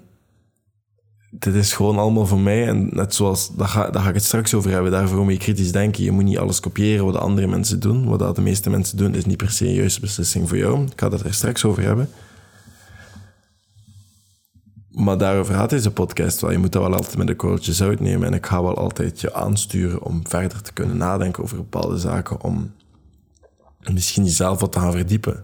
dit 1.32 1.56
is 1.56 1.74
gewoon 1.74 1.98
allemaal 1.98 2.26
voor 2.26 2.40
mij. 2.40 2.68
En 2.68 2.90
net 2.92 3.14
zoals, 3.14 3.56
daar 3.56 3.68
ga, 3.68 3.90
daar 3.90 4.02
ga 4.02 4.10
ik 4.10 4.16
het 4.16 4.24
straks 4.24 4.54
over 4.54 4.72
hebben. 4.72 4.92
Daarvoor 4.92 5.24
moet 5.24 5.34
je 5.34 5.40
kritisch 5.40 5.72
denken. 5.72 6.04
Je 6.04 6.12
moet 6.12 6.24
niet 6.24 6.38
alles 6.38 6.60
kopiëren 6.60 7.06
wat 7.06 7.14
de 7.14 7.20
andere 7.20 7.48
mensen 7.48 7.80
doen. 7.80 8.06
Wat 8.06 8.36
de 8.36 8.42
meeste 8.42 8.70
mensen 8.70 8.98
doen, 8.98 9.16
is 9.16 9.26
niet 9.26 9.38
per 9.38 9.52
se 9.52 9.66
een 9.66 9.74
juiste 9.74 10.00
beslissing 10.00 10.48
voor 10.48 10.58
jou. 10.58 10.84
Ik 10.84 10.92
ga 10.96 11.10
het 11.10 11.24
er 11.24 11.34
straks 11.34 11.66
over 11.66 11.84
hebben. 11.84 12.10
Maar 15.02 15.18
daarover 15.18 15.54
gaat 15.54 15.70
deze 15.70 15.92
podcast 15.92 16.42
wel. 16.42 16.52
Je 16.52 16.58
moet 16.58 16.72
dat 16.72 16.82
wel 16.82 16.94
altijd 16.94 17.18
met 17.18 17.28
de 17.28 17.36
korreltjes 17.36 17.82
uitnemen. 17.84 18.28
En 18.28 18.34
ik 18.34 18.46
ga 18.46 18.64
wel 18.64 18.78
altijd 18.78 19.22
je 19.22 19.34
aansturen 19.34 20.04
om 20.04 20.28
verder 20.28 20.62
te 20.62 20.74
kunnen 20.74 20.98
nadenken 20.98 21.44
over 21.44 21.58
bepaalde 21.58 21.98
zaken. 21.98 22.44
Om 22.44 22.72
misschien 23.94 24.24
jezelf 24.24 24.60
wat 24.60 24.72
te 24.72 24.80
gaan 24.80 24.92
verdiepen. 24.92 25.44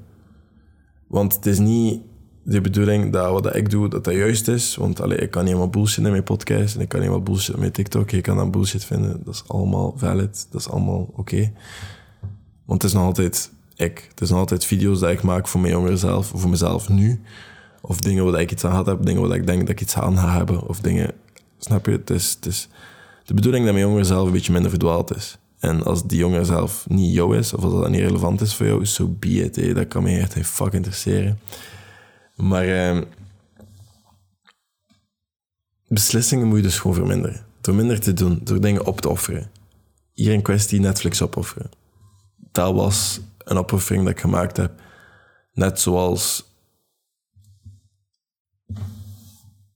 Want 1.08 1.36
het 1.36 1.46
is 1.46 1.60
niet 1.60 2.02
de 2.44 2.62
bedoeling 2.62 3.14
dat 3.14 3.32
wat 3.32 3.56
ik 3.56 3.70
doe, 3.70 3.90
dat 3.90 4.04
dat 4.04 4.14
juist 4.14 4.48
is. 4.48 4.76
Want 4.76 5.02
allee, 5.02 5.18
ik 5.18 5.32
kan 5.32 5.42
niet 5.42 5.52
helemaal 5.52 5.72
bullshit 5.72 6.06
in 6.06 6.12
mijn 6.12 6.24
podcast 6.24 6.76
en 6.76 6.82
ik 6.82 6.88
kan 6.88 7.00
niet 7.00 7.10
helemaal 7.10 7.32
bullshit 7.32 7.54
in 7.54 7.60
mijn 7.60 7.72
TikTok. 7.72 8.10
Je 8.10 8.22
kan 8.22 8.38
dat 8.38 8.52
bullshit 8.52 8.86
vinden. 8.86 9.22
Dat 9.24 9.34
is 9.34 9.44
allemaal 9.48 9.94
valid. 9.96 10.48
Dat 10.52 10.62
is 10.62 10.70
allemaal 10.70 11.10
oké. 11.16 11.52
Want 12.66 12.82
het 12.82 12.92
is 12.92 12.98
nog 12.98 13.06
altijd 13.06 13.52
ik. 13.76 14.06
Het 14.10 14.22
is 14.22 14.30
nog 14.30 14.40
altijd 14.40 14.66
video's 14.66 15.00
die 15.00 15.10
ik 15.10 15.22
maak 15.22 15.48
voor 15.48 15.62
mijn 15.62 15.74
jongeren 15.74 15.98
zelf, 15.98 16.32
voor 16.36 16.50
mezelf 16.50 16.90
nu. 16.90 17.22
Of 17.88 18.02
dingen 18.02 18.32
waar 18.32 18.42
ik 18.42 18.52
iets 18.52 18.66
aan 18.66 18.72
had 18.72 18.86
heb, 18.86 19.06
dingen 19.06 19.28
waar 19.28 19.38
ik 19.38 19.48
denk 19.48 19.60
dat 19.60 19.70
ik 19.70 19.82
iets 19.82 19.96
aan 19.96 20.18
ga 20.18 20.38
hebben. 20.38 20.68
Of 20.68 20.80
dingen, 20.80 21.12
snap 21.58 21.86
je? 21.86 21.92
Het 21.92 22.10
is, 22.46 22.68
de 23.26 23.34
bedoeling 23.34 23.64
dat 23.64 23.74
mijn 23.74 23.86
jongeren 23.86 24.06
zelf 24.06 24.26
een 24.26 24.34
beetje 24.34 24.52
minder 24.52 24.70
verdwaald 24.70 25.16
is. 25.16 25.38
En 25.60 25.84
als 25.84 26.08
die 26.08 26.18
jongen 26.18 26.46
zelf 26.46 26.86
niet 26.90 27.14
jou 27.14 27.38
is, 27.38 27.54
of 27.54 27.64
als 27.64 27.74
dat 27.74 27.90
niet 27.90 28.00
relevant 28.00 28.42
is 28.42 28.56
voor 28.56 28.66
jou, 28.66 28.86
so 28.86 29.08
be 29.08 29.30
it. 29.30 29.76
Dat 29.76 29.88
kan 29.88 30.04
me 30.04 30.20
echt 30.20 30.34
geen 30.34 30.46
fuck 30.46 30.74
interesseren. 30.74 31.40
Maar 32.36 32.68
eh, 32.68 33.02
beslissingen 35.88 36.48
moet 36.48 36.58
je 36.58 36.64
dus 36.64 36.80
gewoon 36.80 36.96
verminderen. 36.96 37.46
Door 37.62 37.76
minder 37.76 38.00
te 38.00 38.14
doen, 38.14 38.40
door 38.44 38.62
dingen 38.62 38.86
op 38.86 39.02
te 39.02 39.10
offeren. 39.10 39.52
Hier 40.14 40.34
in 40.34 40.42
kwestie 40.42 40.80
Netflix 40.80 41.22
opofferen. 41.22 41.70
Dat 42.52 42.74
was 42.74 43.20
een 43.38 43.58
opoffering 43.58 44.04
dat 44.04 44.14
ik 44.14 44.20
gemaakt 44.20 44.58
heb. 44.58 44.72
Net 45.54 45.80
zoals 45.80 46.47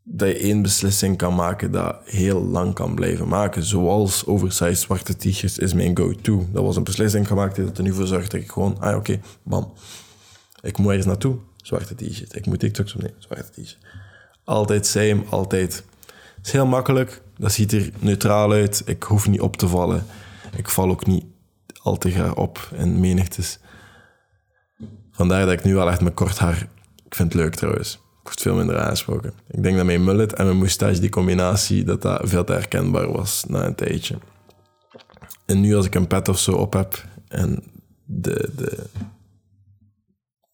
dat 0.04 0.30
je 0.30 0.38
één 0.38 0.62
beslissing 0.62 1.18
kan 1.18 1.36
maken 1.36 1.72
dat 1.72 2.00
heel 2.06 2.44
lang 2.44 2.74
kan 2.74 2.96
blijven 2.96 3.28
maken. 3.28 3.64
Zoals 3.64 4.26
oversized 4.26 4.80
zwarte 4.80 5.16
t-shirts 5.16 5.58
is 5.58 5.74
mijn 5.74 5.98
go-to. 5.98 6.48
Dat 6.52 6.64
was 6.64 6.76
een 6.76 6.84
beslissing 6.84 7.28
gemaakt 7.28 7.56
die 7.56 7.72
er 7.72 7.84
nu 7.84 7.94
voor 7.94 8.08
zorgt 8.08 8.32
dat 8.32 8.42
ik 8.42 8.52
gewoon... 8.52 8.80
Ah, 8.80 8.96
oké, 8.96 9.20
bam. 9.44 9.74
Ik 10.62 10.78
moet 10.78 10.88
ergens 10.88 11.06
naartoe 11.06 11.38
zwarte 11.58 11.96
t-shirt. 11.96 12.36
Ik 12.36 12.46
moet 12.46 12.60
TikToks 12.60 12.94
opnemen, 12.94 13.16
zwarte 13.20 13.52
t-shirt. 13.52 13.78
Altijd 14.44 14.86
same, 14.86 15.24
altijd. 15.30 15.84
Het 16.36 16.46
is 16.46 16.52
heel 16.52 16.66
makkelijk. 16.66 17.22
Dat 17.38 17.52
ziet 17.52 17.72
er 17.72 17.90
neutraal 18.00 18.52
uit. 18.52 18.82
Ik 18.86 19.04
hoef 19.04 19.28
niet 19.28 19.42
op 19.42 19.58
te 19.58 19.68
vallen. 19.68 20.06
Ik 20.56 20.70
val 20.70 20.90
ook 20.90 21.06
niet 21.06 21.26
al 21.82 21.98
te 21.98 22.12
graag 22.12 22.36
op 22.36 22.70
in 22.74 23.00
menigtes. 23.00 23.60
Vandaar 25.12 25.46
dat 25.46 25.54
ik 25.54 25.64
nu 25.64 25.74
wel 25.74 25.90
echt 25.90 26.02
mijn 26.02 26.14
kort 26.14 26.38
haar... 26.38 26.68
Ik 27.06 27.16
vind 27.16 27.34
het 27.34 27.42
leuk 27.42 27.56
trouwens. 27.56 28.00
Veel 28.40 28.56
minder 28.56 28.80
aangesproken. 28.80 29.34
Ik 29.48 29.64
denk 29.64 29.78
dat 29.78 29.86
mijn 29.86 30.04
mullet 30.04 30.34
en 30.34 30.46
mijn 30.46 30.58
moustache, 30.58 31.00
die 31.00 31.10
combinatie, 31.10 31.84
dat 31.84 32.02
dat 32.02 32.22
veel 32.24 32.44
te 32.44 32.54
herkenbaar 32.54 33.12
was 33.12 33.44
na 33.48 33.66
een 33.66 33.76
tijdje. 33.76 34.18
En 35.46 35.62
nu 35.62 35.76
als 35.76 35.86
ik 35.86 35.96
een 35.96 36.08
pet 36.08 36.28
of 36.28 36.40
zo 36.40 36.52
op 36.52 36.74
heb 36.74 37.06
en 37.28 37.64
de, 38.06 38.50
de, 38.56 38.86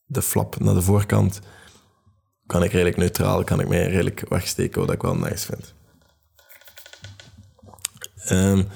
de 0.06 0.22
flap 0.22 0.60
naar 0.60 0.74
de 0.74 0.82
voorkant, 0.82 1.40
kan 2.46 2.64
ik 2.64 2.72
redelijk 2.72 2.98
neutraal, 2.98 3.44
kan 3.44 3.60
ik 3.60 3.68
mij 3.68 3.88
redelijk 3.88 4.26
wegsteken, 4.30 4.82
wat 4.82 4.92
ik 4.92 5.02
wel 5.02 5.16
nice 5.16 5.46
vind. 5.46 5.74
Um, 8.32 8.68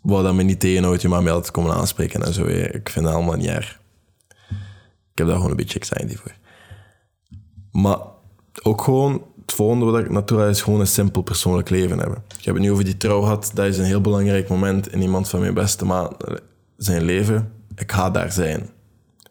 wat 0.00 0.24
dat 0.24 0.34
me 0.34 0.42
niet 0.42 0.60
tegenhoudt, 0.60 1.02
je 1.02 1.08
mag 1.08 1.22
mij 1.22 1.32
altijd 1.32 1.52
komen 1.52 1.74
aanspreken 1.74 2.22
en 2.22 2.32
zo. 2.32 2.46
Ik 2.46 2.88
vind 2.88 3.04
dat 3.04 3.14
allemaal 3.14 3.36
niet 3.36 3.48
erg. 3.48 3.78
Ik 5.12 5.18
heb 5.18 5.26
daar 5.26 5.36
gewoon 5.36 5.50
een 5.50 5.56
beetje 5.56 5.80
anxiety 5.80 6.16
voor. 6.16 6.34
Maar 7.80 7.98
ook 8.62 8.82
gewoon, 8.82 9.22
het 9.40 9.52
volgende 9.52 9.84
wat 9.84 10.00
ik 10.00 10.10
naartoe 10.10 10.48
is 10.48 10.62
gewoon 10.62 10.80
een 10.80 10.86
simpel 10.86 11.22
persoonlijk 11.22 11.70
leven 11.70 11.98
hebben. 11.98 12.22
Ik 12.38 12.44
heb 12.44 12.54
het 12.54 12.62
nu 12.62 12.72
over 12.72 12.84
die 12.84 12.96
trouw 12.96 13.20
gehad. 13.20 13.50
Dat 13.54 13.66
is 13.66 13.78
een 13.78 13.84
heel 13.84 14.00
belangrijk 14.00 14.48
moment 14.48 14.92
in 14.92 15.02
iemand 15.02 15.28
van 15.28 15.40
mijn 15.40 15.54
beste 15.54 15.84
maat 15.84 16.16
zijn 16.76 17.02
leven. 17.02 17.52
Ik 17.74 17.92
ga 17.92 18.10
daar 18.10 18.32
zijn. 18.32 18.68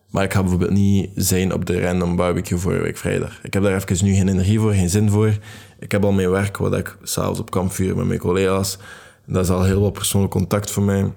Maar 0.09 0.23
ik 0.23 0.33
ga 0.33 0.39
bijvoorbeeld 0.39 0.71
niet 0.71 1.09
zijn 1.15 1.53
op 1.53 1.65
de 1.65 1.81
random 1.81 2.15
barbecue 2.15 2.57
voor 2.57 2.81
week 2.81 2.97
vrijdag. 2.97 3.39
Ik 3.43 3.53
heb 3.53 3.63
daar 3.63 3.75
even 3.75 4.05
nu 4.05 4.13
geen 4.13 4.27
energie 4.27 4.59
voor, 4.59 4.73
geen 4.73 4.89
zin 4.89 5.09
voor. 5.09 5.37
Ik 5.79 5.91
heb 5.91 6.05
al 6.05 6.11
mijn 6.11 6.29
werk, 6.29 6.57
wat 6.57 6.77
ik 6.77 6.97
s'avonds 7.03 7.39
op 7.39 7.51
kamp 7.51 7.71
vuur 7.71 7.95
met 7.95 8.05
mijn 8.05 8.19
collega's. 8.19 8.77
Dat 9.25 9.43
is 9.43 9.49
al 9.49 9.63
heel 9.63 9.81
wat 9.81 9.93
persoonlijk 9.93 10.33
contact 10.33 10.71
voor 10.71 10.83
mij. 10.83 11.13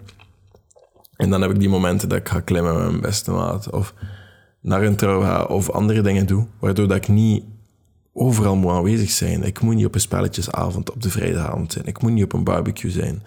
En 1.17 1.31
dan 1.31 1.43
heb 1.43 1.51
ik 1.51 1.59
die 1.59 1.69
momenten 1.69 2.09
dat 2.09 2.19
ik 2.19 2.29
ga 2.29 2.41
klimmen 2.41 2.75
met 2.75 2.85
mijn 2.85 3.01
beste 3.01 3.31
maat. 3.31 3.71
Of 3.71 3.95
naar 4.63 4.83
een 4.83 4.97
trouw. 4.97 5.47
Of 5.47 5.71
andere 5.71 6.01
dingen 6.01 6.27
doe. 6.27 6.47
Waardoor 6.59 6.89
dat 6.89 6.97
ik 6.97 7.09
niet 7.09 7.45
overal 8.13 8.57
moet 8.57 8.73
aanwezig 8.73 9.11
zijn. 9.11 9.43
Ik 9.43 9.61
moet 9.61 9.75
niet 9.75 9.87
op 9.87 9.95
een 9.95 10.01
spelletjesavond 10.01 10.91
op 10.91 11.03
de 11.03 11.11
vrijdagavond 11.11 11.73
zijn. 11.73 11.87
Ik 11.87 12.03
moet 12.03 12.13
niet 12.13 12.25
op 12.25 12.33
een 12.33 12.45
barbecue 12.45 12.91
zijn 12.91 13.23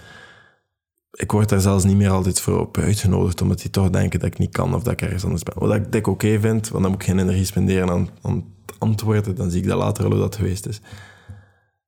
ik 1.16 1.32
word 1.32 1.50
daar 1.50 1.62
zelfs 1.62 1.84
niet 1.84 1.96
meer 1.96 2.10
altijd 2.10 2.42
voor 2.42 2.60
op 2.60 2.78
uitgenodigd, 2.78 3.42
omdat 3.42 3.62
die 3.62 3.70
toch 3.70 3.90
denken 3.90 4.20
dat 4.20 4.28
ik 4.28 4.38
niet 4.38 4.52
kan 4.52 4.76
of 4.76 4.84
dat 4.84 4.94
ik 4.94 5.02
ergens 5.02 5.24
anders 5.24 5.44
ben. 5.44 5.54
Wat 5.58 5.76
ik 5.76 5.92
dik 5.92 6.08
oké 6.08 6.40
vind, 6.40 6.70
want 6.70 6.84
dan 6.84 6.92
moet 6.92 7.02
ik 7.02 7.08
geen 7.08 7.20
energie 7.20 7.46
spenderen 7.46 7.90
aan, 7.90 8.10
aan 8.22 8.46
antwoorden. 8.78 9.36
Dan 9.36 9.52
zie 9.52 9.62
ik 9.62 9.68
dat 9.68 9.78
later 9.78 10.04
al 10.04 10.12
hoe 10.12 10.20
dat 10.20 10.36
geweest 10.36 10.66
is. 10.66 10.82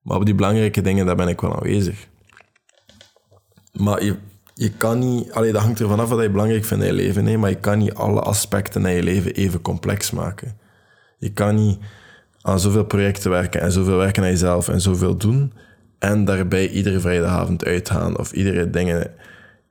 Maar 0.02 0.16
op 0.16 0.24
die 0.24 0.34
belangrijke 0.34 0.80
dingen, 0.80 1.06
daar 1.06 1.16
ben 1.16 1.28
ik 1.28 1.40
wel 1.40 1.56
aanwezig. 1.56 2.08
Maar 3.72 4.04
je, 4.04 4.16
je 4.58 4.70
kan 4.70 4.98
niet... 4.98 5.32
Allee, 5.32 5.52
dat 5.52 5.62
hangt 5.62 5.80
ervan 5.80 6.00
af 6.00 6.08
wat 6.08 6.22
je 6.22 6.30
belangrijk 6.30 6.64
vindt 6.64 6.84
in 6.84 6.90
je 6.90 6.96
leven, 6.96 7.40
maar 7.40 7.50
je 7.50 7.56
kan 7.56 7.78
niet 7.78 7.94
alle 7.94 8.20
aspecten 8.20 8.86
in 8.86 8.94
je 8.94 9.02
leven 9.02 9.32
even 9.32 9.62
complex 9.62 10.10
maken. 10.10 10.56
Je 11.18 11.32
kan 11.32 11.54
niet 11.54 11.78
aan 12.40 12.60
zoveel 12.60 12.84
projecten 12.84 13.30
werken 13.30 13.60
en 13.60 13.72
zoveel 13.72 13.96
werken 13.96 14.22
aan 14.22 14.28
jezelf 14.28 14.68
en 14.68 14.80
zoveel 14.80 15.16
doen 15.16 15.52
en 15.98 16.24
daarbij 16.24 16.68
iedere 16.68 17.00
vrijdagavond 17.00 17.64
uitgaan 17.64 18.18
of 18.18 18.32
iedere 18.32 18.70
dingen, 18.70 19.10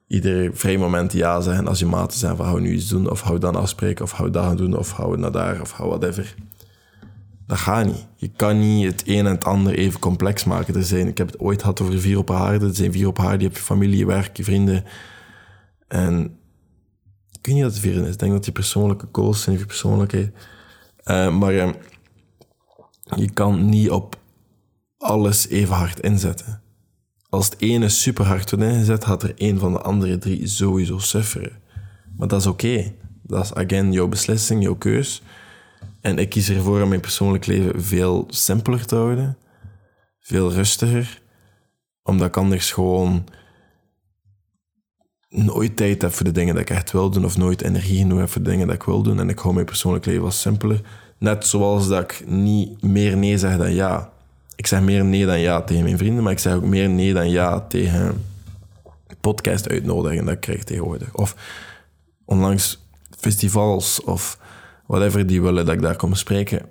iedere 0.07 0.49
vrij 0.53 0.77
moment 0.77 1.13
ja 1.13 1.41
zeggen 1.41 1.67
als 1.67 1.79
je 1.79 1.85
maten 1.85 2.19
zijn 2.19 2.35
van 2.35 2.45
hou 2.45 2.61
nu 2.61 2.71
iets 2.71 2.87
doen 2.89 3.09
of 3.09 3.21
hou 3.21 3.39
dan 3.39 3.55
afspreken 3.55 4.05
of 4.05 4.11
hou 4.11 4.29
dat 4.29 4.57
doen 4.57 4.77
of 4.77 4.91
hou 4.91 5.17
naar 5.17 5.31
daar 5.31 5.61
of 5.61 5.71
hou 5.71 5.89
whatever. 5.89 6.35
Dat 7.47 7.57
gaat 7.57 7.85
niet. 7.85 8.07
Je 8.15 8.27
kan 8.35 8.59
niet 8.59 8.85
het 8.85 9.03
een 9.05 9.25
en 9.25 9.31
het 9.31 9.43
ander 9.43 9.73
even 9.73 9.99
complex 9.99 10.43
maken. 10.43 10.75
Er 10.75 10.83
zijn, 10.83 11.07
ik 11.07 11.17
heb 11.17 11.27
het 11.27 11.39
ooit 11.39 11.61
gehad 11.61 11.81
over 11.81 11.99
vier 11.99 12.17
op 12.17 12.31
aarde. 12.31 12.65
Er 12.67 12.75
zijn 12.75 12.91
vier 12.91 13.07
op 13.07 13.19
aarde. 13.19 13.37
Je 13.37 13.43
hebt 13.43 13.57
je 13.57 13.63
familie, 13.63 13.97
je 13.97 14.05
werk, 14.05 14.37
je 14.37 14.43
vrienden. 14.43 14.83
En 15.87 16.23
ik 17.31 17.45
weet 17.45 17.55
niet 17.55 17.63
dat 17.63 17.71
het 17.71 17.81
vieren 17.81 18.05
is. 18.05 18.13
Ik 18.13 18.19
denk 18.19 18.31
dat 18.31 18.45
je 18.45 18.51
persoonlijke 18.51 19.07
goals 19.11 19.41
zijn, 19.41 19.57
je 19.57 19.65
persoonlijkheid. 19.65 20.33
Uh, 21.05 21.37
maar 21.37 21.53
uh, 21.53 21.69
je 23.15 23.31
kan 23.31 23.69
niet 23.69 23.89
op 23.89 24.19
alles 24.97 25.47
even 25.47 25.75
hard 25.75 25.99
inzetten. 25.99 26.61
Als 27.29 27.45
het 27.45 27.61
ene 27.61 27.89
super 27.89 28.25
hard 28.25 28.49
wordt 28.49 28.65
ingezet, 28.65 29.05
gaat 29.05 29.23
er 29.23 29.33
een 29.35 29.59
van 29.59 29.71
de 29.71 29.81
andere 29.81 30.17
drie 30.17 30.47
sowieso 30.47 30.97
sufferen. 30.97 31.61
Maar 32.17 32.27
dat 32.27 32.39
is 32.39 32.47
oké. 32.47 32.93
Dat 33.23 33.43
is, 33.43 33.53
again, 33.53 33.91
jouw 33.91 34.07
beslissing, 34.07 34.63
jouw 34.63 34.75
keus. 34.75 35.21
En 36.07 36.17
ik 36.17 36.29
kies 36.29 36.49
ervoor 36.49 36.81
om 36.81 36.89
mijn 36.89 37.01
persoonlijk 37.01 37.45
leven 37.45 37.83
veel 37.83 38.25
simpeler 38.29 38.85
te 38.85 38.95
houden. 38.95 39.37
Veel 40.19 40.51
rustiger. 40.51 41.21
Omdat 42.03 42.27
ik 42.27 42.37
anders 42.37 42.71
gewoon 42.71 43.27
nooit 45.29 45.75
tijd 45.75 46.01
heb 46.01 46.11
voor 46.13 46.25
de 46.25 46.31
dingen 46.31 46.53
dat 46.53 46.63
ik 46.63 46.69
echt 46.69 46.91
wil 46.91 47.09
doen. 47.09 47.25
Of 47.25 47.37
nooit 47.37 47.61
energie 47.61 47.97
genoeg 47.97 48.19
heb 48.19 48.29
voor 48.29 48.43
de 48.43 48.49
dingen 48.49 48.67
dat 48.67 48.75
ik 48.75 48.83
wil 48.83 49.01
doen. 49.01 49.19
En 49.19 49.29
ik 49.29 49.39
hou 49.39 49.53
mijn 49.53 49.65
persoonlijk 49.65 50.05
leven 50.05 50.23
wat 50.23 50.33
simpeler. 50.33 50.81
Net 51.17 51.47
zoals 51.47 51.87
dat 51.87 52.03
ik 52.11 52.23
niet 52.27 52.81
meer 52.81 53.17
nee 53.17 53.37
zeg 53.37 53.57
dan 53.57 53.73
ja 53.73 54.11
ik 54.55 54.67
zeg 54.67 54.81
meer 54.81 55.05
nee 55.05 55.25
dan 55.25 55.39
ja 55.39 55.61
tegen 55.61 55.83
mijn 55.83 55.97
vrienden, 55.97 56.23
maar 56.23 56.31
ik 56.31 56.39
zeg 56.39 56.53
ook 56.53 56.63
meer 56.63 56.89
nee 56.89 57.13
dan 57.13 57.29
ja 57.29 57.61
tegen 57.61 58.25
podcast 59.21 59.69
uitnodigen 59.69 60.25
dat 60.25 60.33
ik 60.33 60.39
krijg 60.39 60.63
tegenwoordig. 60.63 61.13
Of 61.13 61.35
onlangs 62.25 62.85
festivals 63.17 64.03
of 64.03 64.37
whatever 64.87 65.27
die 65.27 65.41
willen 65.41 65.65
dat 65.65 65.75
ik 65.75 65.81
daar 65.81 65.95
kom 65.95 66.15
spreken. 66.15 66.65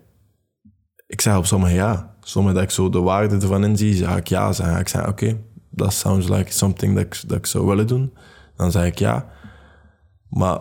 Ik 1.06 1.20
zeg 1.20 1.36
op 1.36 1.46
sommige 1.46 1.74
ja. 1.74 2.14
Sommige 2.20 2.54
dat 2.54 2.62
ik 2.62 2.70
zo 2.70 2.90
de 2.90 3.00
waarde 3.00 3.34
ervan 3.34 3.64
inzie, 3.64 3.94
zeg 3.94 4.16
ik 4.16 4.28
ja. 4.28 4.52
Zeg 4.52 4.80
ik 4.80 4.88
zeg 4.88 5.08
oké, 5.08 5.38
dat 5.70 5.92
sounds 5.92 6.28
like 6.28 6.52
something 6.52 6.94
dat 6.94 7.04
ik, 7.04 7.22
dat 7.26 7.38
ik 7.38 7.46
zou 7.46 7.66
willen 7.66 7.86
doen. 7.86 8.12
Dan 8.56 8.70
zeg 8.70 8.86
ik 8.86 8.98
ja. 8.98 9.28
Maar 10.28 10.60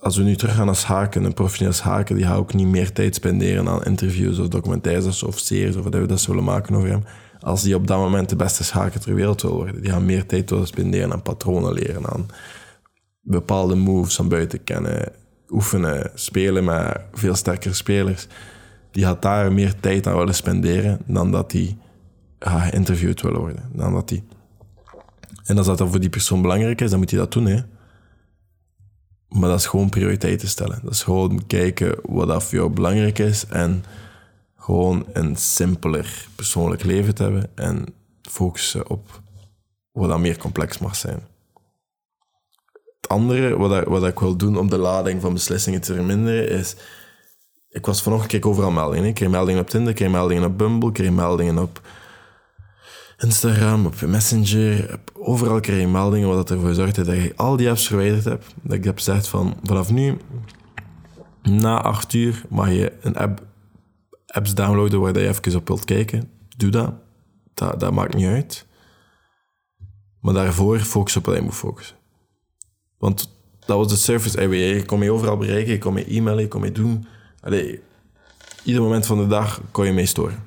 als 0.00 0.16
we 0.16 0.22
nu 0.22 0.36
teruggaan 0.36 0.66
naar 0.66 0.76
schaken, 0.76 1.24
een 1.24 1.34
professioneel 1.34 1.72
schaken, 1.72 2.16
die 2.16 2.32
ook 2.32 2.54
niet 2.54 2.66
meer 2.66 2.92
tijd 2.92 3.14
spenderen 3.14 3.68
aan 3.68 3.84
interviews 3.84 4.38
of 4.38 4.48
documentaires 4.48 5.22
of 5.22 5.38
series 5.38 5.76
of 5.76 5.84
wat 5.84 5.94
we 5.94 6.06
dat 6.06 6.20
zullen 6.20 6.44
maken 6.44 6.74
over 6.74 6.88
hem. 6.88 7.04
Als 7.40 7.62
die 7.62 7.74
op 7.74 7.86
dat 7.86 7.98
moment 7.98 8.28
de 8.28 8.36
beste 8.36 8.64
schaker 8.64 9.00
ter 9.00 9.14
wereld 9.14 9.42
wil 9.42 9.54
worden. 9.54 9.82
Die 9.82 9.90
gaan 9.90 10.04
meer 10.04 10.26
tijd 10.26 10.50
willen 10.50 10.66
spenderen 10.66 11.12
aan 11.12 11.22
patronen 11.22 11.72
leren, 11.72 12.06
aan 12.06 12.26
bepaalde 13.20 13.74
moves 13.74 14.14
van 14.14 14.28
buiten 14.28 14.64
kennen, 14.64 15.12
oefenen, 15.48 16.10
spelen 16.14 16.64
met 16.64 17.00
veel 17.12 17.34
sterkere 17.34 17.74
spelers. 17.74 18.26
die 18.90 19.04
gaat 19.04 19.22
daar 19.22 19.52
meer 19.52 19.80
tijd 19.80 20.06
aan 20.06 20.16
willen 20.16 20.34
spenderen 20.34 21.00
dan 21.06 21.30
dat 21.30 21.50
die 21.50 21.76
ja, 22.38 22.58
geïnterviewd 22.60 23.20
wil 23.20 23.36
worden. 23.36 23.70
Dan 23.72 23.92
dat 23.92 24.08
die... 24.08 24.24
En 25.44 25.56
als 25.58 25.66
dat 25.66 25.78
dan 25.78 25.90
voor 25.90 26.00
die 26.00 26.08
persoon 26.08 26.42
belangrijk 26.42 26.80
is, 26.80 26.90
dan 26.90 26.98
moet 26.98 27.10
hij 27.10 27.18
dat 27.18 27.32
doen. 27.32 27.46
Hè. 27.46 27.60
Maar 29.28 29.48
dat 29.48 29.58
is 29.58 29.66
gewoon 29.66 29.88
prioriteiten 29.88 30.48
stellen. 30.48 30.80
Dat 30.82 30.92
is 30.92 31.02
gewoon 31.02 31.46
kijken 31.46 31.98
wat 32.02 32.28
dat 32.28 32.44
voor 32.44 32.58
jou 32.58 32.70
belangrijk 32.70 33.18
is 33.18 33.46
en 33.46 33.84
gewoon 34.56 35.06
een 35.12 35.36
simpeler 35.36 36.26
persoonlijk 36.34 36.84
leven 36.84 37.14
te 37.14 37.22
hebben 37.22 37.50
en 37.54 37.86
focussen 38.22 38.90
op 38.90 39.20
wat 39.92 40.08
dat 40.08 40.18
meer 40.18 40.36
complex 40.36 40.78
mag 40.78 40.96
zijn. 40.96 41.20
Andere 43.08 43.56
wat, 43.56 43.84
wat 43.84 44.06
ik 44.06 44.18
wil 44.18 44.36
doen 44.36 44.58
om 44.58 44.68
de 44.68 44.78
lading 44.78 45.20
van 45.20 45.32
beslissingen 45.32 45.80
te 45.80 45.94
verminderen 45.94 46.48
is... 46.48 46.76
Ik 47.68 47.86
was 47.86 48.02
vanochtend, 48.02 48.30
kijk 48.30 48.46
overal 48.46 48.70
meldingen. 48.70 49.08
Ik 49.08 49.14
kreeg 49.14 49.28
meldingen 49.28 49.60
op 49.60 49.68
Tinder, 49.68 49.90
ik 49.90 49.96
kreeg 49.96 50.10
meldingen 50.10 50.44
op 50.44 50.58
Bumble, 50.58 50.88
ik 50.88 50.94
kreeg 50.94 51.10
meldingen 51.10 51.58
op 51.58 51.80
Instagram, 53.18 53.86
op 53.86 54.00
Messenger. 54.00 55.00
Overal 55.12 55.60
kreeg 55.60 55.80
je 55.80 55.86
meldingen 55.86 56.28
wat 56.28 56.50
ervoor 56.50 56.74
zorgde 56.74 57.04
dat 57.04 57.14
je 57.14 57.32
al 57.36 57.56
die 57.56 57.70
apps 57.70 57.86
verwijderd 57.86 58.24
hebt. 58.24 58.54
Dat 58.62 58.76
ik 58.76 58.84
heb 58.84 58.96
gezegd 58.96 59.28
van, 59.28 59.56
vanaf 59.62 59.90
nu, 59.90 60.16
na 61.42 61.82
acht 61.82 62.12
uur, 62.12 62.44
mag 62.48 62.70
je 62.70 62.92
een 63.00 63.16
app, 63.16 63.42
apps 64.26 64.54
downloaden 64.54 65.00
waar 65.00 65.18
je 65.18 65.28
even 65.28 65.56
op 65.56 65.68
wilt 65.68 65.84
kijken. 65.84 66.30
Doe 66.56 66.70
dat. 66.70 66.94
Dat, 67.54 67.80
dat 67.80 67.92
maakt 67.92 68.14
niet 68.14 68.26
uit. 68.26 68.66
Maar 70.20 70.34
daarvoor 70.34 70.78
focus 70.78 71.16
op 71.16 71.26
wat 71.26 71.36
je 71.36 71.42
moet 71.42 71.54
focussen. 71.54 71.97
Want 72.98 73.36
dat 73.66 73.76
was 73.76 73.88
de 73.88 73.96
service 73.96 74.42
IWA. 74.42 74.54
Je 74.54 74.84
kon 74.84 75.02
je 75.02 75.12
overal 75.12 75.36
bereiken, 75.36 75.72
je 75.72 75.78
kon 75.78 75.96
je 75.96 76.04
e-mailen, 76.04 76.42
je 76.42 76.48
kon 76.48 76.62
je 76.62 76.72
doen. 76.72 77.06
Allee, 77.40 77.80
ieder 78.64 78.82
moment 78.82 79.06
van 79.06 79.18
de 79.18 79.26
dag 79.26 79.60
kon 79.70 79.86
je 79.86 79.92
mee 79.92 80.06
storen. 80.06 80.44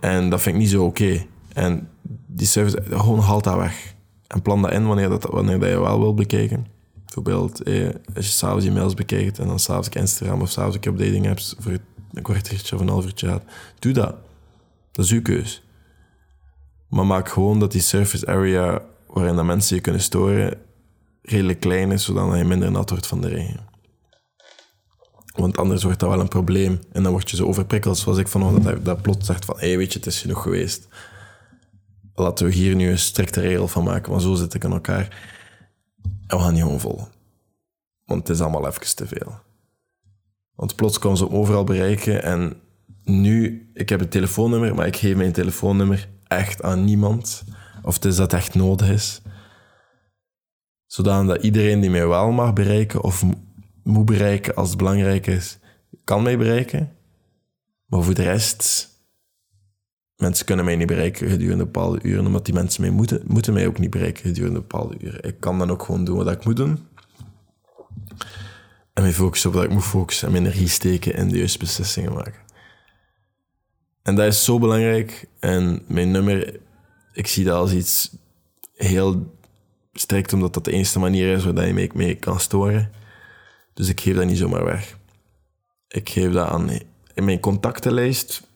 En 0.00 0.30
dat 0.30 0.40
vind 0.40 0.54
ik 0.54 0.60
niet 0.60 0.70
zo 0.70 0.84
oké. 0.84 1.26
En 1.52 1.88
die 2.26 2.46
service, 2.46 2.82
gewoon 2.90 3.18
haal 3.18 3.42
dat 3.42 3.56
weg. 3.56 3.94
En 4.26 4.42
plan 4.42 4.62
dat 4.62 4.72
in 4.72 4.86
wanneer, 4.86 5.08
dat, 5.08 5.24
wanneer 5.24 5.58
dat 5.58 5.68
je 5.68 5.80
wel 5.80 6.00
wil 6.00 6.14
bekijken. 6.14 6.66
Bijvoorbeeld, 7.04 7.62
eh, 7.62 7.88
als 8.14 8.26
je 8.26 8.32
s'avonds 8.32 8.64
je 8.64 8.72
mails 8.72 8.94
bekijkt 8.94 9.38
en 9.38 9.46
dan 9.46 9.58
s'avonds 9.58 9.88
Instagram 9.88 10.40
of 10.40 10.50
s'avonds 10.50 10.76
op 10.76 10.98
dating 10.98 11.28
apps 11.28 11.54
voor 11.58 11.72
een 12.12 12.22
kwartiertje 12.22 12.74
of 12.74 12.80
een 12.80 12.88
half 12.88 13.04
uurtje 13.04 13.26
gaat. 13.26 13.42
Doe 13.78 13.92
dat. 13.92 14.14
Dat 14.92 15.04
is 15.04 15.10
uw 15.10 15.22
keus. 15.22 15.62
Maar 16.88 17.06
maak 17.06 17.28
gewoon 17.28 17.58
dat 17.58 17.72
die 17.72 17.80
surface 17.80 18.26
area 18.26 18.82
waarin 19.12 19.36
de 19.36 19.42
mensen 19.42 19.76
je 19.76 19.82
kunnen 19.82 20.02
storen 20.02 20.58
redelijk 21.22 21.60
klein 21.60 21.92
is, 21.92 22.04
zodat 22.04 22.36
je 22.36 22.44
minder 22.44 22.70
nat 22.70 22.90
wordt 22.90 23.06
van 23.06 23.20
de 23.20 23.28
regen. 23.28 23.68
Want 25.34 25.56
anders 25.56 25.82
wordt 25.82 26.00
dat 26.00 26.10
wel 26.10 26.20
een 26.20 26.28
probleem. 26.28 26.80
En 26.92 27.02
dan 27.02 27.12
word 27.12 27.30
je 27.30 27.36
zo 27.36 27.46
overprikkeld, 27.46 27.98
zoals 27.98 28.18
ik 28.18 28.28
vanochtend 28.28 28.64
dat, 28.64 28.84
dat 28.84 29.02
plots 29.02 29.26
zegt 29.26 29.44
van, 29.44 29.58
hé, 29.58 29.66
hey, 29.66 29.76
weet 29.76 29.92
je, 29.92 29.98
het 29.98 30.08
is 30.08 30.20
genoeg 30.20 30.42
geweest. 30.42 30.88
Laten 32.14 32.46
we 32.46 32.52
hier 32.52 32.74
nu 32.74 32.90
een 32.90 32.98
strikte 32.98 33.40
regel 33.40 33.68
van 33.68 33.84
maken, 33.84 34.10
want 34.10 34.22
zo 34.22 34.34
zit 34.34 34.54
ik 34.54 34.64
in 34.64 34.72
elkaar. 34.72 35.28
En 36.26 36.36
we 36.36 36.42
gaan 36.42 36.52
niet 36.52 36.62
gewoon. 36.62 37.08
Want 38.04 38.28
het 38.28 38.36
is 38.36 38.42
allemaal 38.42 38.66
even 38.66 38.96
te 38.96 39.06
veel. 39.06 39.38
Want 40.54 40.76
plots 40.76 40.98
komen 40.98 41.18
ze 41.18 41.30
overal 41.30 41.64
bereiken 41.64 42.22
en 42.22 42.60
nu, 43.04 43.70
ik 43.74 43.88
heb 43.88 44.00
een 44.00 44.08
telefoonnummer, 44.08 44.74
maar 44.74 44.86
ik 44.86 44.96
geef 44.96 45.16
mijn 45.16 45.32
telefoonnummer 45.32 46.08
echt 46.26 46.62
aan 46.62 46.84
niemand. 46.84 47.44
Of 47.82 47.94
het 47.94 48.04
is 48.04 48.16
dat 48.16 48.32
echt 48.32 48.54
nodig 48.54 48.88
is. 48.88 49.22
Zodat 50.86 51.42
iedereen 51.42 51.80
die 51.80 51.90
mij 51.90 52.06
wel 52.06 52.30
mag 52.30 52.52
bereiken 52.52 53.02
of 53.02 53.24
moet 53.82 54.04
bereiken 54.04 54.54
als 54.54 54.68
het 54.68 54.78
belangrijk 54.78 55.26
is, 55.26 55.58
kan 56.04 56.22
mij 56.22 56.38
bereiken. 56.38 56.96
Maar 57.86 58.02
voor 58.02 58.14
de 58.14 58.22
rest, 58.22 58.88
mensen 60.16 60.46
kunnen 60.46 60.64
mij 60.64 60.76
niet 60.76 60.86
bereiken 60.86 61.28
gedurende 61.28 61.64
bepaalde 61.64 61.98
uren, 62.02 62.26
omdat 62.26 62.44
die 62.44 62.54
mensen 62.54 62.82
mij 62.82 62.90
moeten, 62.90 63.22
moeten 63.26 63.52
mij 63.52 63.66
ook 63.66 63.78
niet 63.78 63.90
bereiken 63.90 64.22
gedurende 64.22 64.60
bepaalde 64.60 64.96
uren. 65.00 65.24
Ik 65.24 65.40
kan 65.40 65.58
dan 65.58 65.70
ook 65.70 65.82
gewoon 65.82 66.04
doen 66.04 66.16
wat 66.16 66.30
ik 66.30 66.44
moet 66.44 66.56
doen. 66.56 66.88
En 68.92 69.02
mij 69.02 69.12
focussen 69.12 69.50
op 69.50 69.56
wat 69.56 69.64
ik 69.64 69.70
moet 69.70 69.84
focussen 69.84 70.26
en 70.26 70.32
mijn 70.32 70.44
energie 70.44 70.68
steken 70.68 71.14
in 71.14 71.28
de 71.28 71.38
juiste 71.38 71.58
beslissingen 71.58 72.12
maken. 72.12 72.40
En 74.02 74.14
dat 74.14 74.26
is 74.26 74.44
zo 74.44 74.58
belangrijk. 74.58 75.28
En 75.38 75.82
mijn 75.86 76.10
nummer, 76.10 76.60
ik 77.12 77.26
zie 77.26 77.44
dat 77.44 77.56
als 77.56 77.72
iets 77.72 78.10
heel 78.74 79.36
strikt, 79.92 80.32
omdat 80.32 80.54
dat 80.54 80.64
de 80.64 80.72
enige 80.72 80.98
manier 80.98 81.36
is 81.36 81.44
waar 81.44 81.66
je 81.66 81.72
mee, 81.72 81.90
mee 81.94 82.14
kan 82.14 82.40
storen. 82.40 82.92
Dus 83.74 83.88
ik 83.88 84.00
geef 84.00 84.16
dat 84.16 84.24
niet 84.24 84.38
zomaar 84.38 84.64
weg. 84.64 84.98
Ik 85.88 86.08
geef 86.08 86.32
dat 86.32 86.48
aan 86.48 86.70
in 87.14 87.24
mijn 87.24 87.40
contactenlijst 87.40 88.48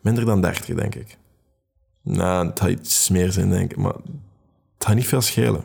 minder 0.00 0.24
dan 0.24 0.40
30, 0.40 0.74
denk 0.76 0.94
ik. 0.94 1.16
Nou, 2.02 2.46
het 2.46 2.60
gaat 2.60 2.70
iets 2.70 3.08
meer 3.08 3.32
zijn, 3.32 3.50
denk 3.50 3.70
ik, 3.70 3.76
maar 3.76 3.94
het 4.74 4.84
gaat 4.86 4.94
niet 4.94 5.06
veel 5.06 5.20
schelen. 5.20 5.64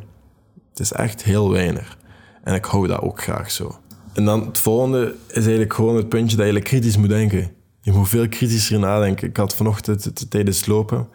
Het 0.70 0.80
is 0.80 0.92
echt 0.92 1.24
heel 1.24 1.52
weinig. 1.52 1.98
En 2.44 2.54
ik 2.54 2.66
hou 2.66 2.88
dat 2.88 3.02
ook 3.02 3.22
graag 3.22 3.52
zo. 3.52 3.80
En 4.14 4.26
dan 4.26 4.46
het 4.46 4.58
volgende 4.58 5.16
is 5.28 5.34
eigenlijk 5.36 5.74
gewoon 5.74 5.96
het 5.96 6.10
puntje 6.10 6.38
dat 6.38 6.54
je 6.54 6.62
kritisch 6.62 6.98
moet 6.98 7.10
denken. 7.10 7.52
Je 7.82 7.92
moet 7.92 8.10
veel 8.10 8.30
kritischer 8.30 8.80
nadenken. 8.80 9.28
Ik 9.28 9.38
had 9.38 9.56
vanochtend 9.56 10.32
tijdens 10.32 10.66
lopen. 10.66 11.08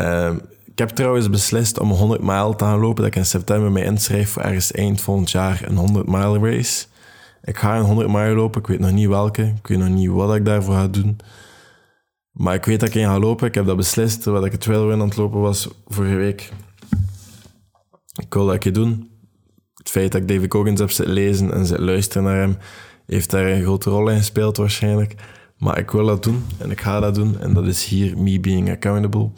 Uh, 0.00 0.32
ik 0.64 0.78
heb 0.78 0.88
trouwens 0.88 1.30
beslist 1.30 1.80
om 1.80 1.90
100 1.90 2.22
mijl 2.22 2.56
te 2.56 2.64
gaan 2.64 2.78
lopen. 2.78 3.02
Dat 3.02 3.06
ik 3.06 3.16
in 3.16 3.26
september 3.26 3.72
mij 3.72 3.84
inschrijf 3.84 4.30
voor 4.30 4.42
ergens 4.42 4.72
eind 4.72 5.00
volgend 5.00 5.30
jaar 5.30 5.62
een 5.64 5.76
100 5.76 6.06
mile 6.06 6.38
race. 6.38 6.86
Ik 7.42 7.56
ga 7.56 7.76
een 7.76 7.84
100 7.84 8.10
mijl 8.10 8.34
lopen. 8.34 8.60
Ik 8.60 8.66
weet 8.66 8.78
nog 8.78 8.90
niet 8.90 9.08
welke. 9.08 9.42
Ik 9.42 9.66
weet 9.66 9.78
nog 9.78 9.88
niet 9.88 10.08
wat 10.10 10.34
ik 10.34 10.44
daarvoor 10.44 10.74
ga 10.74 10.88
doen. 10.88 11.16
Maar 12.32 12.54
ik 12.54 12.64
weet 12.64 12.80
dat 12.80 12.88
ik 12.88 12.94
in 12.94 13.06
ga 13.06 13.18
lopen. 13.18 13.46
Ik 13.46 13.54
heb 13.54 13.66
dat 13.66 13.76
beslist 13.76 14.22
terwijl 14.22 14.44
ik 14.44 14.52
het 14.52 14.60
trailrun 14.60 15.00
aan 15.00 15.08
het 15.08 15.16
lopen 15.16 15.40
was 15.40 15.68
vorige 15.86 16.14
week. 16.14 16.50
Ik 18.22 18.34
wil 18.34 18.46
dat 18.46 18.64
je 18.64 18.70
doen. 18.70 19.10
Het 19.74 19.90
feit 19.90 20.12
dat 20.12 20.20
ik 20.20 20.28
David 20.28 20.48
Coggins 20.48 20.80
heb 20.80 20.90
zitten 20.90 21.14
lezen 21.14 21.52
en 21.52 21.66
zitten 21.66 21.84
luisteren 21.84 22.22
naar 22.22 22.36
hem, 22.36 22.58
heeft 23.06 23.30
daar 23.30 23.46
een 23.46 23.62
grote 23.62 23.90
rol 23.90 24.08
in 24.08 24.16
gespeeld 24.16 24.56
waarschijnlijk. 24.56 25.14
Maar 25.58 25.78
ik 25.78 25.90
wil 25.90 26.06
dat 26.06 26.22
doen 26.22 26.44
en 26.58 26.70
ik 26.70 26.80
ga 26.80 27.00
dat 27.00 27.14
doen. 27.14 27.40
En 27.40 27.54
dat 27.54 27.66
is 27.66 27.84
hier 27.84 28.18
me 28.18 28.40
being 28.40 28.70
accountable. 28.70 29.30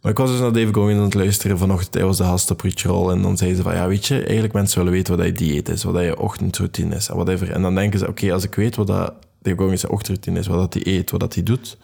Maar 0.00 0.10
ik 0.10 0.18
was 0.18 0.30
dus 0.30 0.40
naar 0.40 0.52
Dave 0.52 0.74
Goggins 0.74 0.98
aan 0.98 1.04
het 1.04 1.14
luisteren 1.14 1.58
vanochtend. 1.58 1.94
Hij 1.94 2.04
was 2.04 2.16
de 2.16 2.24
gast 2.24 2.50
op 2.50 2.60
Roll. 2.60 3.10
En 3.12 3.22
dan 3.22 3.36
zeiden 3.36 3.58
ze 3.58 3.64
van, 3.64 3.74
ja, 3.74 3.88
weet 3.88 4.06
je, 4.06 4.22
eigenlijk 4.22 4.52
mensen 4.52 4.78
willen 4.78 4.92
weten 4.92 5.16
wat 5.16 5.26
je 5.26 5.32
dieet 5.32 5.68
is. 5.68 5.82
Wat 5.82 6.02
je 6.02 6.18
ochtendroutine 6.18 6.94
is 6.94 7.08
en 7.08 7.14
whatever. 7.14 7.50
En 7.50 7.62
dan 7.62 7.74
denken 7.74 7.98
ze, 7.98 8.08
oké, 8.08 8.32
als 8.32 8.44
ik 8.44 8.54
weet 8.54 8.76
wat 8.76 8.86
dat 8.86 9.14
Dave 9.42 9.56
Goggins 9.56 9.86
ochtendroutine 9.86 10.38
is, 10.38 10.46
wat 10.46 10.58
dat 10.58 10.74
hij 10.74 10.94
eet, 10.94 11.10
wat 11.10 11.20
dat 11.20 11.34
hij 11.34 11.42
doet, 11.42 11.78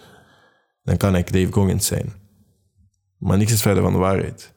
dan 0.82 0.96
kan 0.96 1.16
ik 1.16 1.32
Dave 1.32 1.52
Goggins 1.52 1.86
zijn. 1.86 2.12
Maar 3.18 3.38
niks 3.38 3.52
is 3.52 3.62
verder 3.62 3.82
van 3.82 3.92
de 3.92 3.98
waarheid. 3.98 4.54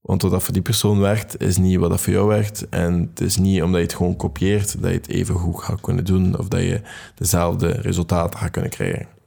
Want 0.00 0.22
wat 0.22 0.30
dat 0.30 0.42
voor 0.42 0.52
die 0.52 0.62
persoon 0.62 0.98
werkt, 0.98 1.40
is 1.40 1.56
niet 1.56 1.78
wat 1.78 1.90
dat 1.90 2.00
voor 2.00 2.12
jou 2.12 2.28
werkt. 2.28 2.68
En 2.68 3.10
het 3.10 3.20
is 3.20 3.36
niet 3.36 3.62
omdat 3.62 3.80
je 3.80 3.86
het 3.86 3.96
gewoon 3.96 4.16
kopieert, 4.16 4.82
dat 4.82 4.90
je 4.90 4.96
het 4.96 5.08
even 5.08 5.34
goed 5.34 5.62
gaat 5.62 5.80
kunnen 5.80 6.04
doen 6.04 6.38
of 6.38 6.48
dat 6.48 6.60
je 6.60 6.80
dezelfde 7.14 7.68
resultaten 7.68 8.38
gaat 8.38 8.50
kunnen 8.50 8.70
krijgen. 8.70 9.19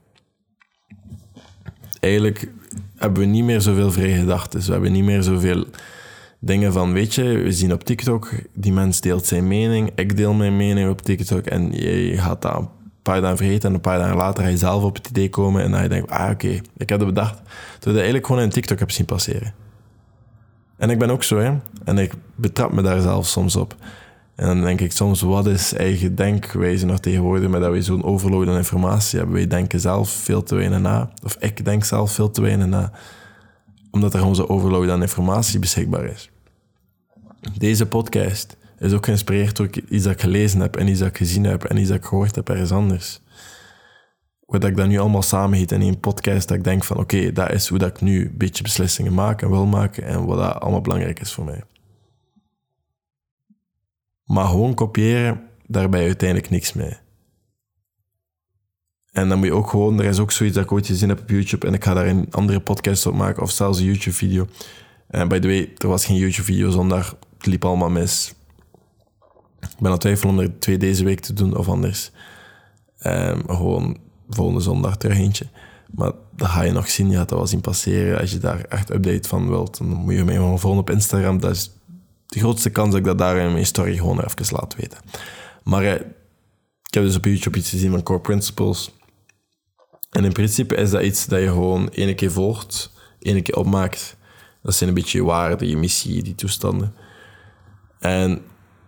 Eigenlijk 2.03 2.47
hebben 2.95 3.19
we 3.19 3.27
niet 3.27 3.43
meer 3.43 3.61
zoveel 3.61 3.91
vrije 3.91 4.19
gedachten. 4.19 4.59
We 4.59 4.71
hebben 4.71 4.91
niet 4.91 5.03
meer 5.03 5.23
zoveel 5.23 5.65
dingen 6.39 6.73
van, 6.73 6.93
weet 6.93 7.15
je, 7.15 7.23
we 7.23 7.51
zien 7.51 7.73
op 7.73 7.83
TikTok, 7.83 8.31
die 8.53 8.73
mens 8.73 9.01
deelt 9.01 9.25
zijn 9.25 9.47
mening, 9.47 9.91
ik 9.95 10.17
deel 10.17 10.33
mijn 10.33 10.57
mening 10.57 10.89
op 10.89 11.01
TikTok 11.01 11.45
en 11.45 11.71
je 11.71 12.17
gaat 12.17 12.41
dat 12.41 12.55
een 12.55 12.67
paar 13.01 13.21
dagen 13.21 13.37
vergeten 13.37 13.69
en 13.69 13.75
een 13.75 13.81
paar 13.81 13.97
dagen 13.97 14.17
later 14.17 14.43
ga 14.43 14.49
je 14.49 14.57
zelf 14.57 14.83
op 14.83 14.95
het 14.95 15.07
idee 15.07 15.29
komen 15.29 15.63
en 15.63 15.71
dan 15.71 15.81
je 15.81 15.89
denkt, 15.89 16.09
ah 16.09 16.29
oké, 16.29 16.59
ik 16.77 16.89
heb 16.89 16.99
het 16.99 17.07
bedacht. 17.07 17.35
Terwijl 17.35 17.79
je 17.79 17.89
dat 17.89 17.95
eigenlijk 17.95 18.25
gewoon 18.25 18.41
in 18.41 18.49
TikTok 18.49 18.79
hebt 18.79 18.93
zien 18.93 19.05
passeren. 19.05 19.53
En 20.77 20.89
ik 20.89 20.99
ben 20.99 21.09
ook 21.09 21.23
zo, 21.23 21.37
hè. 21.37 21.53
En 21.83 21.97
ik 21.97 22.13
betrap 22.35 22.71
me 22.71 22.81
daar 22.81 23.01
zelf 23.01 23.27
soms 23.27 23.55
op. 23.55 23.75
En 24.35 24.45
dan 24.45 24.61
denk 24.61 24.81
ik 24.81 24.91
soms, 24.91 25.21
wat 25.21 25.47
is 25.47 25.73
eigen 25.73 26.15
denkwijze 26.15 26.85
nog 26.85 26.99
tegenwoordig, 26.99 27.49
met 27.49 27.61
dat 27.61 27.71
we 27.71 27.81
zo'n 27.81 28.03
overload 28.03 28.47
aan 28.47 28.57
informatie 28.57 29.17
hebben. 29.17 29.35
Wij 29.35 29.47
denken 29.47 29.79
zelf 29.79 30.09
veel 30.09 30.43
te 30.43 30.55
weinig 30.55 30.79
na. 30.79 31.11
Of 31.23 31.35
ik 31.39 31.65
denk 31.65 31.83
zelf 31.83 32.11
veel 32.11 32.31
te 32.31 32.41
weinig 32.41 32.67
na. 32.67 32.91
Omdat 33.91 34.13
er 34.13 34.19
gewoon 34.19 34.35
zo'n 34.35 34.49
overload 34.49 34.89
aan 34.89 35.01
informatie 35.01 35.59
beschikbaar 35.59 36.05
is. 36.05 36.29
Deze 37.57 37.85
podcast 37.85 38.57
is 38.79 38.93
ook 38.93 39.05
geïnspireerd 39.05 39.55
door 39.55 39.69
iets 39.89 40.03
dat 40.03 40.13
ik 40.13 40.21
gelezen 40.21 40.59
heb 40.59 40.75
en 40.75 40.87
iets 40.87 40.99
dat 40.99 41.07
ik 41.07 41.17
gezien 41.17 41.43
heb 41.43 41.63
en 41.63 41.77
iets 41.77 41.89
dat 41.89 41.97
ik 41.97 42.05
gehoord 42.05 42.35
heb 42.35 42.49
ergens 42.49 42.71
anders 42.71 43.21
wat 44.53 44.63
ik 44.63 44.77
dat 44.77 44.87
nu 44.87 44.99
allemaal 44.99 45.21
samenheet 45.21 45.71
in 45.71 45.81
één 45.81 45.99
podcast, 45.99 46.47
dat 46.47 46.57
ik 46.57 46.63
denk 46.63 46.83
van 46.83 46.97
oké, 46.97 47.31
dat 47.31 47.51
is 47.51 47.67
hoe 47.67 47.77
dat 47.77 47.89
ik 47.89 48.01
nu 48.01 48.25
een 48.25 48.37
beetje 48.37 48.63
beslissingen 48.63 49.13
maak 49.13 49.41
en 49.41 49.49
wil 49.49 49.65
maken 49.65 50.03
en 50.03 50.25
wat 50.25 50.37
dat 50.37 50.59
allemaal 50.59 50.81
belangrijk 50.81 51.19
is 51.19 51.33
voor 51.33 51.45
mij. 51.45 51.63
Maar 54.23 54.45
gewoon 54.45 54.73
kopiëren, 54.73 55.41
daar 55.67 55.89
ben 55.89 55.99
je 55.99 56.07
uiteindelijk 56.07 56.49
niks 56.49 56.73
mee. 56.73 56.97
En 59.11 59.29
dan 59.29 59.37
moet 59.37 59.47
je 59.47 59.53
ook 59.53 59.69
gewoon, 59.69 59.99
er 59.99 60.05
is 60.05 60.19
ook 60.19 60.31
zoiets 60.31 60.55
dat 60.55 60.63
ik 60.65 60.71
ooit 60.71 60.85
gezien 60.85 61.09
heb 61.09 61.19
op 61.19 61.29
YouTube 61.29 61.67
en 61.67 61.73
ik 61.73 61.83
ga 61.83 61.93
daar 61.93 62.07
een 62.07 62.27
andere 62.31 62.59
podcast 62.59 63.05
op 63.05 63.13
maken 63.13 63.43
of 63.43 63.51
zelfs 63.51 63.79
een 63.79 63.85
YouTube-video. 63.85 64.47
En 65.07 65.27
by 65.27 65.39
the 65.39 65.47
way, 65.47 65.73
er 65.77 65.87
was 65.87 66.05
geen 66.05 66.17
YouTube-video 66.17 66.69
zondag, 66.69 67.17
het 67.37 67.45
liep 67.45 67.65
allemaal 67.65 67.89
mis. 67.89 68.33
Ik 69.59 69.69
ben 69.77 69.85
aan 69.85 69.91
het 69.91 70.01
twijfelen 70.01 70.33
om 70.33 70.39
er 70.39 70.59
twee 70.59 70.77
deze 70.77 71.03
week 71.03 71.19
te 71.19 71.33
doen 71.33 71.57
of 71.57 71.67
anders. 71.67 72.11
Ehm, 72.97 73.41
gewoon 73.47 73.97
volgende 74.29 74.61
zondag 74.61 74.97
terug 74.97 75.17
eentje. 75.17 75.45
Maar 75.91 76.11
dat 76.35 76.47
ga 76.47 76.61
je 76.61 76.71
nog 76.71 76.89
zien, 76.89 77.09
je 77.09 77.15
gaat 77.15 77.29
dat 77.29 77.37
wel 77.37 77.47
zien 77.47 77.61
passeren. 77.61 78.19
Als 78.19 78.31
je 78.31 78.37
daar 78.37 78.59
echt 78.59 78.93
update 78.93 79.27
van 79.27 79.47
wilt, 79.47 79.77
dan 79.77 79.87
moet 79.87 80.13
je 80.13 80.23
mij 80.23 80.35
gewoon 80.35 80.59
volgen 80.59 80.79
op 80.79 80.89
Instagram. 80.89 81.39
Dat 81.39 81.51
is 81.51 81.71
de 82.33 82.39
grootste 82.39 82.69
kans 82.69 82.89
dat 82.89 82.99
ik 82.99 83.05
dat 83.05 83.17
daar 83.17 83.51
mijn 83.51 83.65
story 83.65 83.95
gewoon 83.95 84.19
even 84.19 84.55
laat 84.55 84.75
weten. 84.75 84.97
Maar 85.63 85.83
eh, 85.83 85.93
ik 86.87 86.93
heb 86.93 87.03
dus 87.03 87.15
op 87.15 87.25
YouTube 87.25 87.57
iets 87.57 87.69
gezien 87.69 87.91
van 87.91 88.03
Core 88.03 88.19
Principles. 88.19 88.91
En 90.09 90.25
in 90.25 90.31
principe 90.31 90.75
is 90.75 90.89
dat 90.89 91.01
iets 91.01 91.25
dat 91.25 91.39
je 91.39 91.47
gewoon 91.47 91.87
ene 91.87 92.15
keer 92.15 92.31
volgt, 92.31 92.91
ene 93.19 93.41
keer 93.41 93.55
opmaakt. 93.55 94.17
Dat 94.61 94.75
zijn 94.75 94.89
een 94.89 94.95
beetje 94.95 95.17
je 95.17 95.23
waarden, 95.23 95.67
je 95.67 95.77
missie, 95.77 96.23
die 96.23 96.35
toestanden. 96.35 96.95
En 97.99 98.41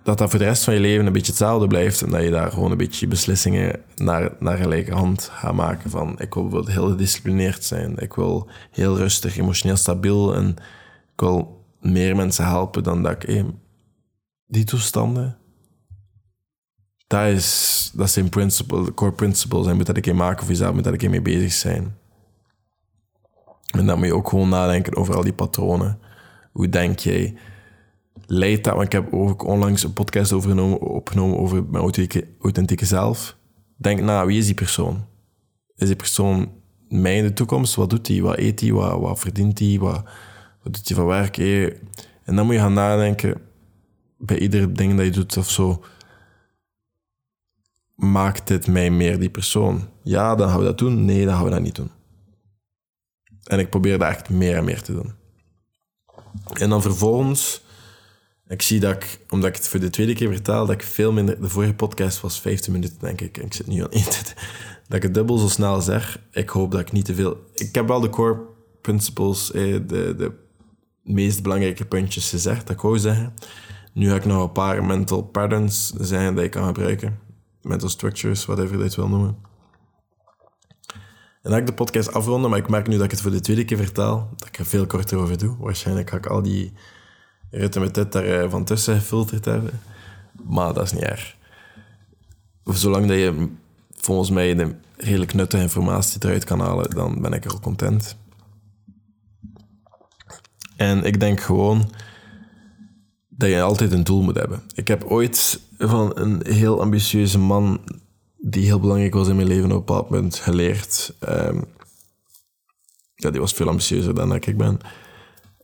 dat 0.04 0.18
dat 0.18 0.30
voor 0.30 0.40
de 0.40 0.46
rest 0.46 0.64
van 0.64 0.74
je 0.74 0.80
leven 0.80 1.06
een 1.06 1.14
beetje 1.14 1.32
hetzelfde 1.32 1.68
blijft. 1.68 2.02
En 2.02 2.10
dat 2.10 2.24
je 2.24 2.30
daar 2.30 2.52
gewoon 2.52 2.72
een 2.72 2.78
beetje 2.78 3.08
beslissingen 3.08 3.82
naar, 3.96 4.32
naar 4.40 4.58
gelijke 4.58 4.94
hand 4.94 5.30
gaat 5.34 5.54
maken. 5.54 5.90
Van 5.90 6.10
ik 6.20 6.34
wil 6.34 6.44
bijvoorbeeld 6.44 6.76
heel 6.76 6.90
gedisciplineerd 6.90 7.64
zijn. 7.64 7.98
Ik 7.98 8.14
wil 8.14 8.50
heel 8.72 8.98
rustig, 8.98 9.38
emotioneel 9.38 9.78
stabiel. 9.78 10.36
En 10.36 10.50
ik 11.14 11.20
wil 11.20 11.55
meer 11.92 12.16
mensen 12.16 12.46
helpen 12.46 12.84
dan 12.84 13.04
dat 13.04 13.24
ik... 13.24 13.46
die 14.48 14.64
toestanden, 14.64 15.38
dat, 17.08 17.28
is, 17.28 17.92
dat 17.96 18.10
zijn 18.10 18.30
principle, 18.30 18.94
core 18.94 19.12
principles. 19.12 19.68
En 19.68 19.76
moet 19.76 19.86
dat 19.86 19.98
ik 19.98 20.06
in 20.06 20.16
maken 20.16 20.40
voor 20.40 20.52
jezelf, 20.52 20.74
moet 20.74 20.84
dat 20.84 20.94
ik 20.94 21.10
mee 21.10 21.22
bezig 21.22 21.54
zijn. 21.54 21.98
En 23.72 23.86
dan 23.86 23.98
moet 23.98 24.08
je 24.08 24.16
ook 24.16 24.30
gewoon 24.30 24.50
nadenken 24.50 24.96
over 24.96 25.16
al 25.16 25.24
die 25.24 25.34
patronen. 25.34 26.00
Hoe 26.52 26.70
denk 26.70 27.00
jij? 27.00 27.38
Leidt 28.26 28.64
dat, 28.64 28.74
want 28.74 28.86
ik 28.86 28.92
heb 28.92 29.14
ook 29.14 29.44
onlangs 29.44 29.84
een 29.84 29.94
podcast 29.94 30.32
overgenomen, 30.32 30.82
opgenomen 30.82 31.38
over 31.38 31.64
mijn 31.64 31.84
authentieke, 31.84 32.28
authentieke 32.42 32.86
zelf. 32.86 33.38
Denk 33.78 34.02
na, 34.02 34.26
wie 34.26 34.38
is 34.38 34.46
die 34.46 34.56
persoon? 34.56 35.06
Is 35.76 35.88
die 35.88 35.96
persoon 35.96 36.52
mij 36.90 37.18
in 37.18 37.24
de 37.24 37.34
toekomst? 37.34 37.76
Wat 37.76 37.90
doet 37.90 38.08
hij? 38.08 38.22
Wat 38.22 38.38
eet 38.38 38.60
hij? 38.60 38.72
Wat, 38.72 39.00
wat 39.00 39.20
verdient 39.20 39.60
hij? 39.60 39.80
Wat, 39.80 40.04
wat 40.66 40.74
doet 40.74 40.88
hij 40.88 40.98
van 40.98 41.06
werk? 41.06 41.38
En 42.24 42.36
dan 42.36 42.46
moet 42.46 42.56
je 42.56 42.62
gaan 42.62 42.74
nadenken 42.74 43.42
bij 44.18 44.40
ieder 44.40 44.76
ding 44.76 44.96
dat 44.98 45.06
je 45.06 45.12
doet 45.12 45.38
of 45.38 45.50
zo 45.50 45.84
maakt 47.96 48.48
dit 48.48 48.68
mij 48.68 48.92
meer 48.92 49.20
die 49.20 49.30
persoon? 49.30 49.90
Ja, 50.04 50.36
dan 50.36 50.50
gaan 50.50 50.60
we 50.60 50.64
dat 50.66 50.78
doen. 50.78 51.06
Nee, 51.06 51.26
dan 51.26 51.36
gaan 51.36 51.44
we 51.44 51.50
dat 51.50 51.62
niet 51.62 51.76
doen. 51.76 51.92
En 53.44 53.60
ik 53.60 53.70
probeer 53.70 53.98
dat 53.98 54.10
echt 54.10 54.30
meer 54.30 54.58
en 54.58 54.64
meer 54.64 54.82
te 54.82 54.94
doen. 54.94 55.14
En 56.54 56.70
dan 56.70 56.82
vervolgens, 56.82 57.62
ik 58.48 58.62
zie 58.62 58.80
dat 58.80 58.96
ik, 58.96 59.20
omdat 59.30 59.50
ik 59.50 59.56
het 59.56 59.68
voor 59.68 59.80
de 59.80 59.90
tweede 59.90 60.14
keer 60.14 60.30
vertaal, 60.30 60.66
dat 60.66 60.76
ik 60.76 60.84
veel 60.84 61.12
minder. 61.12 61.42
De 61.42 61.50
vorige 61.50 61.74
podcast 61.74 62.22
was 62.22 62.42
15 62.42 62.74
minuten, 62.74 63.00
denk 63.00 63.22
ik. 63.22 63.38
En 63.38 63.46
ik 63.46 63.54
zit 63.54 63.68
nu 63.68 63.84
aan 63.84 63.92
één 64.00 64.04
Dat 64.88 64.98
ik 64.98 65.04
het 65.04 65.14
dubbel 65.14 65.38
zo 65.38 65.48
snel 65.48 65.82
zeg. 65.82 66.20
Ik 66.32 66.50
hoop 66.50 66.72
dat 66.72 66.82
ik 66.82 66.92
niet 66.92 67.06
te 67.06 67.16
veel. 67.16 67.38
Ik 67.54 67.76
heb 67.76 67.88
wel 67.88 68.00
de 68.00 68.10
core 68.10 68.42
principles, 68.82 69.52
eh, 69.52 69.62
de, 69.62 70.16
de 70.18 70.45
meest 71.06 71.44
belangrijke 71.44 71.86
puntjes 71.86 72.30
gezegd, 72.30 72.68
dat 72.68 72.76
ik 72.76 72.82
wou 72.82 73.00
zeggen. 73.00 73.34
Nu 73.94 74.10
ga 74.10 74.16
ik 74.16 74.26
nog 74.26 74.44
een 74.44 74.52
paar 74.52 74.84
mental 74.84 75.22
patterns 75.22 75.90
zeggen 75.90 76.36
dat 76.36 76.44
ik 76.44 76.52
kan 76.52 76.66
gebruiken 76.66 77.24
mental 77.66 77.90
structures, 77.90 78.46
whatever 78.46 78.78
je 78.78 78.84
dit 78.84 78.96
wil 78.96 79.08
noemen. 79.08 79.38
En 81.42 81.52
dan 81.52 81.52
ga 81.52 81.58
ik 81.58 81.66
de 81.66 81.74
podcast 81.74 82.14
afronden, 82.14 82.50
maar 82.50 82.60
ik 82.60 82.70
merk 82.70 82.88
nu 82.88 82.96
dat 82.96 83.06
ik 83.06 83.12
het 83.12 83.22
voor 83.22 83.32
de 83.32 83.40
tweede 83.40 83.66
keer 83.66 83.78
vertaal, 83.78 84.30
dat 84.36 84.48
ik 84.48 84.58
er 84.58 84.66
veel 84.66 84.86
korter 84.86 85.18
over 85.18 85.38
doe. 85.38 85.56
Waarschijnlijk 85.60 86.10
ga 86.10 86.18
ik 86.18 86.26
al 86.26 86.42
die 86.42 86.74
ritten 87.50 87.82
met 87.82 87.94
dit 87.94 88.12
daar 88.12 88.26
eh, 88.26 88.50
van 88.50 88.66
tussen 88.66 88.96
gefilterd 88.96 89.46
hebben. 89.46 89.80
Maar 90.44 90.74
dat 90.74 90.84
is 90.84 90.92
niet 90.92 91.04
erg. 91.04 91.36
Zolang 92.64 93.08
dat 93.08 93.18
je 93.18 93.50
volgens 93.92 94.30
mij 94.30 94.56
de 94.56 94.76
redelijk 94.98 95.34
nuttige 95.34 95.64
informatie 95.64 96.26
eruit 96.26 96.44
kan 96.44 96.60
halen, 96.60 96.90
dan 96.90 97.22
ben 97.22 97.34
ik 97.34 97.46
er 97.46 97.52
al 97.52 97.60
content. 97.60 98.18
En 100.76 101.04
ik 101.04 101.20
denk 101.20 101.40
gewoon 101.40 101.92
dat 103.30 103.50
je 103.50 103.62
altijd 103.62 103.92
een 103.92 104.04
doel 104.04 104.22
moet 104.22 104.36
hebben. 104.36 104.64
Ik 104.74 104.88
heb 104.88 105.04
ooit 105.04 105.62
van 105.78 106.12
een 106.16 106.42
heel 106.48 106.82
ambitieuze 106.82 107.40
man, 107.40 107.82
die 108.38 108.66
heel 108.66 108.80
belangrijk 108.80 109.14
was 109.14 109.28
in 109.28 109.36
mijn 109.36 109.48
leven 109.48 109.66
op 109.66 109.72
een 109.72 109.78
bepaald 109.78 110.10
moment, 110.10 110.36
geleerd. 110.36 111.16
Um, 111.30 111.64
ja, 113.16 113.30
die 113.30 113.40
was 113.40 113.54
veel 113.54 113.68
ambitieuzer 113.68 114.16
dan 114.16 114.30
dat 114.30 114.46
ik 114.46 114.58
ben. 114.58 114.80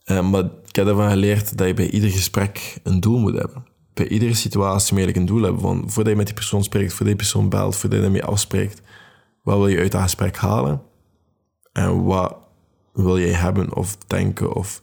Um, 0.05 0.29
maar 0.29 0.43
ik 0.43 0.75
heb 0.75 0.87
ervan 0.87 1.09
geleerd 1.09 1.57
dat 1.57 1.67
je 1.67 1.73
bij 1.73 1.89
ieder 1.89 2.09
gesprek 2.09 2.79
een 2.83 2.99
doel 2.99 3.19
moet 3.19 3.37
hebben. 3.37 3.65
Bij 3.93 4.07
iedere 4.07 4.33
situatie 4.33 4.97
moet 4.97 5.07
je 5.07 5.15
een 5.15 5.25
doel 5.25 5.41
hebben. 5.41 5.61
Van, 5.61 5.83
voordat 5.89 6.11
je 6.11 6.17
met 6.17 6.25
die 6.25 6.35
persoon 6.35 6.63
spreekt, 6.63 6.89
voordat 6.89 7.07
die 7.07 7.15
persoon 7.15 7.49
belt, 7.49 7.75
voordat 7.75 7.99
je 7.99 8.05
ermee 8.05 8.23
afspreekt. 8.23 8.81
Wat 9.43 9.57
wil 9.57 9.67
je 9.67 9.77
uit 9.77 9.91
dat 9.91 10.01
gesprek 10.01 10.37
halen? 10.37 10.81
En 11.71 12.03
wat 12.03 12.40
wil 12.93 13.17
je 13.17 13.27
hebben 13.27 13.75
of 13.75 13.97
denken 13.97 14.53
of 14.53 14.81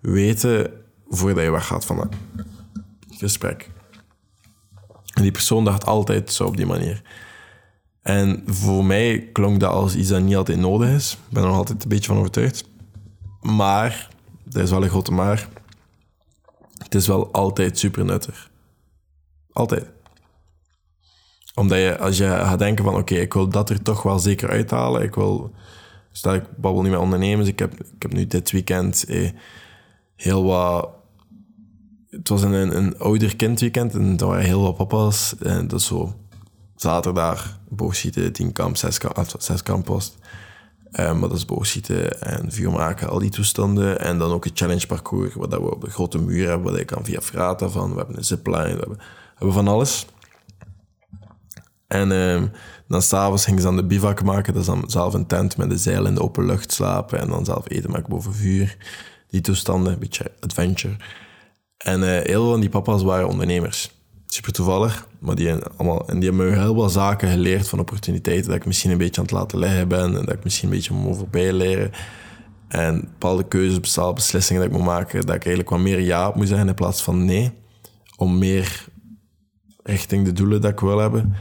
weten 0.00 0.72
voordat 1.08 1.44
je 1.44 1.50
weggaat 1.50 1.84
van 1.84 1.96
dat 1.96 2.08
gesprek. 3.10 3.70
En 5.14 5.22
die 5.22 5.30
persoon 5.30 5.64
dacht 5.64 5.86
altijd 5.86 6.32
zo 6.32 6.44
op 6.44 6.56
die 6.56 6.66
manier. 6.66 7.02
En 8.02 8.42
voor 8.46 8.84
mij 8.84 9.28
klonk 9.32 9.60
dat 9.60 9.72
als 9.72 9.94
iets 9.94 10.08
dat 10.08 10.22
niet 10.22 10.36
altijd 10.36 10.58
nodig 10.58 10.88
is. 10.88 11.12
Ik 11.12 11.32
ben 11.32 11.42
er 11.42 11.48
nog 11.48 11.58
altijd 11.58 11.82
een 11.82 11.88
beetje 11.88 12.06
van 12.06 12.18
overtuigd. 12.18 12.64
Maar, 13.40 14.08
dat 14.44 14.62
is 14.62 14.70
wel 14.70 14.82
een 14.82 14.88
grote 14.88 15.12
maar, 15.12 15.48
het 16.78 16.94
is 16.94 17.06
wel 17.06 17.32
altijd 17.32 17.78
super 17.78 18.04
nuttig. 18.04 18.50
Altijd. 19.52 19.86
Omdat 21.54 21.78
je, 21.78 21.98
als 21.98 22.16
je 22.16 22.24
gaat 22.24 22.58
denken 22.58 22.84
van, 22.84 22.94
oké, 22.94 23.14
ik 23.14 23.32
wil 23.32 23.48
dat 23.48 23.70
er 23.70 23.82
toch 23.82 24.02
wel 24.02 24.18
zeker 24.18 24.50
uithalen. 24.50 25.02
Ik 25.02 25.14
wil, 25.14 25.52
stel 26.12 26.34
ik 26.34 26.56
babbel 26.56 26.82
nu 26.82 26.90
met 26.90 26.98
ondernemers. 26.98 27.48
Ik 27.48 27.58
heb, 27.58 27.80
ik 27.80 28.02
heb 28.02 28.12
nu 28.12 28.26
dit 28.26 28.50
weekend 28.50 29.04
eh, 29.04 29.30
heel 30.16 30.44
wat 30.44 30.88
het 32.10 32.28
was 32.28 32.42
een, 32.42 32.76
een 32.76 32.98
ouder 32.98 33.36
kindweekend 33.36 33.94
en 33.94 34.16
er 34.18 34.26
waren 34.26 34.44
heel 34.44 34.62
wat 34.62 34.76
papa's. 34.76 35.34
En 35.38 35.68
dat 35.68 35.80
is 35.80 35.86
zo 35.86 36.14
zaterdag 36.76 37.58
boogschieten, 37.68 38.32
tien 38.32 38.52
kamp, 38.52 38.76
zes, 38.76 38.98
kamp, 38.98 39.18
ah, 39.18 39.26
zes 39.38 39.62
post. 39.84 40.18
Um, 40.92 41.18
maar 41.18 41.28
dat 41.28 41.38
is 41.38 41.44
boogschieten 41.44 42.20
en 42.20 42.52
vuur 42.52 42.70
maken, 42.70 43.08
al 43.08 43.18
die 43.18 43.30
toestanden. 43.30 44.00
En 44.00 44.18
dan 44.18 44.32
ook 44.32 44.44
het 44.44 44.58
challenge 44.58 44.86
parcours, 44.86 45.34
wat 45.34 45.50
we 45.50 45.74
op 45.74 45.80
de 45.80 45.90
grote 45.90 46.18
muur 46.18 46.48
hebben, 46.48 46.70
wat 46.70 46.78
je 46.78 46.84
kan 46.84 47.04
via 47.04 47.20
Frata 47.20 47.68
van. 47.68 47.90
We 47.90 47.96
hebben 47.96 48.16
een 48.16 48.24
zipline, 48.24 48.62
we 48.62 48.78
hebben, 48.78 48.96
we 48.96 49.34
hebben 49.34 49.54
van 49.54 49.68
alles. 49.68 50.06
En 51.90 52.10
um, 52.10 52.50
dan 52.88 53.02
s'avonds 53.02 53.44
gingen 53.44 53.60
ze 53.60 53.66
dan 53.66 53.76
de 53.76 53.84
bivak 53.84 54.22
maken. 54.22 54.52
Dat 54.52 54.62
is 54.62 54.68
dan 54.68 54.84
zelf 54.86 55.14
een 55.14 55.26
tent 55.26 55.56
met 55.56 55.70
een 55.70 55.78
zeil 55.78 56.06
in 56.06 56.14
de 56.14 56.22
open 56.22 56.46
lucht 56.46 56.72
slapen. 56.72 57.20
En 57.20 57.28
dan 57.28 57.44
zelf 57.44 57.64
eten 57.68 57.90
maken 57.90 58.08
boven 58.08 58.34
vuur. 58.34 58.76
Die 59.28 59.40
toestanden, 59.40 59.92
een 59.92 59.98
beetje 59.98 60.32
adventure. 60.40 60.96
En 61.76 62.00
uh, 62.00 62.06
heel 62.06 62.22
veel 62.24 62.50
van 62.50 62.60
die 62.60 62.68
papa's 62.68 63.02
waren 63.02 63.28
ondernemers. 63.28 63.90
Super 64.26 64.52
toevallig, 64.52 65.06
maar 65.18 65.34
die, 65.34 65.52
allemaal, 65.52 66.08
en 66.08 66.20
die 66.20 66.28
hebben 66.28 66.50
me 66.50 66.56
heel 66.56 66.74
veel 66.74 66.88
zaken 66.88 67.30
geleerd 67.30 67.68
van 67.68 67.78
opportuniteiten. 67.78 68.46
Dat 68.46 68.56
ik 68.56 68.66
misschien 68.66 68.90
een 68.90 68.98
beetje 68.98 69.20
aan 69.20 69.26
het 69.26 69.36
laten 69.36 69.58
liggen 69.58 69.88
ben 69.88 70.16
en 70.16 70.24
dat 70.24 70.34
ik 70.34 70.44
misschien 70.44 70.68
een 70.68 70.74
beetje 70.74 70.94
moet 70.94 71.16
voorbij 71.16 71.52
leren. 71.52 71.90
En 72.68 73.00
bepaalde 73.00 73.48
keuzes, 73.48 73.80
bepaalde 73.80 74.14
beslissingen 74.14 74.62
dat 74.62 74.70
ik 74.70 74.76
moet 74.76 74.86
maken, 74.86 75.26
dat 75.26 75.34
ik 75.34 75.44
eigenlijk 75.44 75.70
wat 75.70 75.80
meer 75.80 76.00
ja 76.00 76.28
op 76.28 76.34
moet 76.34 76.48
zeggen 76.48 76.68
in 76.68 76.74
plaats 76.74 77.02
van 77.02 77.24
nee. 77.24 77.52
Om 78.16 78.38
meer 78.38 78.86
richting 79.82 80.24
de 80.24 80.32
doelen 80.32 80.60
dat 80.60 80.70
ik 80.70 80.80
wil 80.80 80.98
hebben 80.98 81.34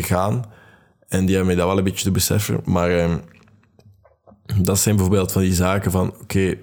te 0.00 0.02
gaan. 0.02 0.44
En 1.08 1.26
die 1.26 1.36
hebben 1.36 1.46
mij 1.46 1.54
dat 1.54 1.66
wel 1.66 1.78
een 1.78 1.84
beetje 1.84 2.04
te 2.04 2.10
beseffen. 2.10 2.60
Maar 2.64 2.90
uh, 2.90 3.14
dat 4.60 4.78
zijn 4.78 4.96
bijvoorbeeld 4.96 5.32
van 5.32 5.42
die 5.42 5.54
zaken 5.54 5.90
van, 5.90 6.14
oké, 6.20 6.58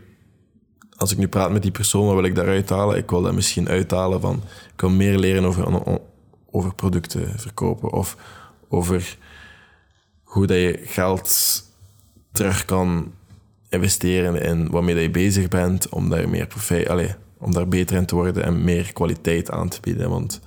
als 0.97 1.11
ik 1.11 1.17
nu 1.17 1.27
praat 1.27 1.51
met 1.51 1.61
die 1.61 1.71
persoon, 1.71 2.05
wat 2.05 2.15
wil 2.15 2.23
ik 2.23 2.35
daaruit 2.35 2.69
halen? 2.69 2.97
Ik 2.97 3.09
wil 3.09 3.21
dat 3.21 3.33
misschien 3.33 3.69
uithalen 3.69 4.21
van, 4.21 4.41
ik 4.73 4.81
wil 4.81 4.89
meer 4.89 5.17
leren 5.17 5.45
over, 5.45 5.99
over 6.51 6.75
producten 6.75 7.39
verkopen 7.39 7.91
of 7.91 8.17
over 8.69 9.17
hoe 10.23 10.47
dat 10.47 10.57
je 10.57 10.79
geld 10.83 11.61
terug 12.31 12.65
kan 12.65 13.11
investeren 13.69 14.41
in 14.41 14.69
waarmee 14.69 14.95
dat 14.95 15.03
je 15.03 15.09
bezig 15.09 15.47
bent, 15.47 15.89
om 15.89 16.09
daar 16.09 16.29
meer 16.29 16.47
profijt, 16.47 17.17
om 17.37 17.53
daar 17.53 17.67
beter 17.67 17.97
in 17.97 18.05
te 18.05 18.15
worden 18.15 18.43
en 18.43 18.63
meer 18.63 18.93
kwaliteit 18.93 19.51
aan 19.51 19.69
te 19.69 19.77
bieden. 19.81 20.09
Want 20.09 20.41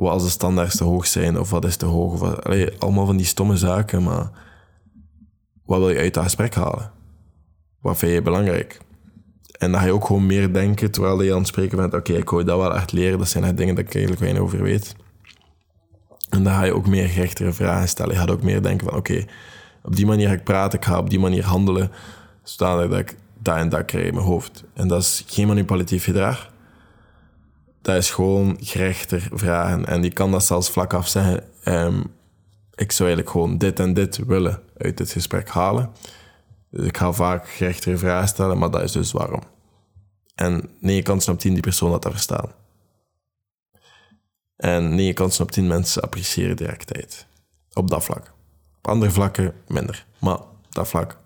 wat 0.00 0.12
als 0.12 0.22
de 0.22 0.28
standaards 0.28 0.76
te 0.76 0.84
hoog 0.84 1.06
zijn, 1.06 1.38
of 1.38 1.50
wat 1.50 1.64
is 1.64 1.76
te 1.76 1.86
hoog, 1.86 2.44
allemaal 2.78 3.06
van 3.06 3.16
die 3.16 3.26
stomme 3.26 3.56
zaken, 3.56 4.02
maar 4.02 4.30
wat 5.64 5.78
wil 5.78 5.90
je 5.90 5.98
uit 5.98 6.14
dat 6.14 6.22
gesprek 6.22 6.54
halen? 6.54 6.90
Wat 7.80 7.98
vind 7.98 8.12
je 8.12 8.22
belangrijk? 8.22 8.80
En 9.58 9.74
ga 9.74 9.84
je 9.84 9.92
ook 9.92 10.04
gewoon 10.04 10.26
meer 10.26 10.52
denken 10.52 10.90
terwijl 10.90 11.22
je 11.22 11.32
aan 11.32 11.38
het 11.38 11.46
spreken 11.46 11.76
bent. 11.76 11.94
Oké, 11.94 12.12
ik 12.12 12.30
wil 12.30 12.44
dat 12.44 12.58
wel 12.58 12.74
echt 12.74 12.92
leren. 12.92 13.18
Dat 13.18 13.28
zijn 13.28 13.44
echt 13.44 13.56
dingen 13.56 13.74
dat 13.74 13.84
ik 13.84 13.94
eigenlijk 13.94 14.22
weinig 14.22 14.42
over 14.42 14.62
weet. 14.62 14.94
En 16.28 16.42
dan 16.42 16.52
ga 16.52 16.64
je 16.64 16.74
ook 16.74 16.86
meer 16.86 17.08
gerichtere 17.08 17.52
vragen 17.52 17.88
stellen. 17.88 18.12
Je 18.12 18.18
gaat 18.18 18.30
ook 18.30 18.42
meer 18.42 18.62
denken 18.62 18.86
van 18.88 18.96
oké, 18.96 19.24
op 19.82 19.96
die 19.96 20.06
manier 20.06 20.28
ga 20.28 20.34
ik 20.34 20.44
praten. 20.44 20.78
Ik 20.78 20.84
ga 20.84 20.98
op 20.98 21.10
die 21.10 21.18
manier 21.18 21.44
handelen. 21.44 21.90
Zodat 22.42 22.92
ik 22.92 23.16
dat 23.38 23.56
en 23.56 23.68
dat 23.68 23.84
krijg 23.84 24.06
in 24.06 24.14
mijn 24.14 24.26
hoofd. 24.26 24.64
En 24.74 24.88
dat 24.88 25.00
is 25.00 25.24
geen 25.26 25.46
manipulatief 25.46 26.04
gedrag. 26.04 26.49
Dat 27.82 27.96
is 27.96 28.10
gewoon 28.10 28.56
gerichter 28.60 29.28
vragen. 29.32 29.86
En 29.86 30.00
die 30.00 30.12
kan 30.12 30.30
dat 30.30 30.44
zelfs 30.44 30.70
vlak 30.70 30.92
af 30.94 31.08
zeggen. 31.08 31.44
Um, 31.64 32.02
ik 32.74 32.92
zou 32.92 33.08
eigenlijk 33.08 33.30
gewoon 33.30 33.58
dit 33.58 33.80
en 33.80 33.94
dit 33.94 34.16
willen 34.16 34.62
uit 34.76 34.96
dit 34.96 35.10
gesprek 35.10 35.48
halen. 35.48 35.92
Dus 36.70 36.86
ik 36.86 36.96
ga 36.96 37.12
vaak 37.12 37.48
gerechtere 37.48 37.96
vragen 37.96 38.28
stellen, 38.28 38.58
maar 38.58 38.70
dat 38.70 38.82
is 38.82 38.92
dus 38.92 39.12
waarom. 39.12 39.42
En 40.34 40.70
9 40.80 41.04
kansen 41.04 41.32
op 41.32 41.38
10 41.38 41.52
die 41.52 41.62
persoon 41.62 41.90
dat 41.90 42.06
verstaan. 42.10 42.52
En 44.56 44.94
9 44.94 45.14
kansen 45.14 45.44
op 45.44 45.50
10 45.50 45.66
mensen 45.66 46.02
appreciëren 46.02 46.56
directheid. 46.56 47.26
Op 47.72 47.90
dat 47.90 48.04
vlak. 48.04 48.32
Op 48.78 48.88
andere 48.88 49.10
vlakken 49.10 49.54
minder. 49.68 50.06
Maar 50.18 50.38
dat 50.70 50.88
vlak, 50.88 51.16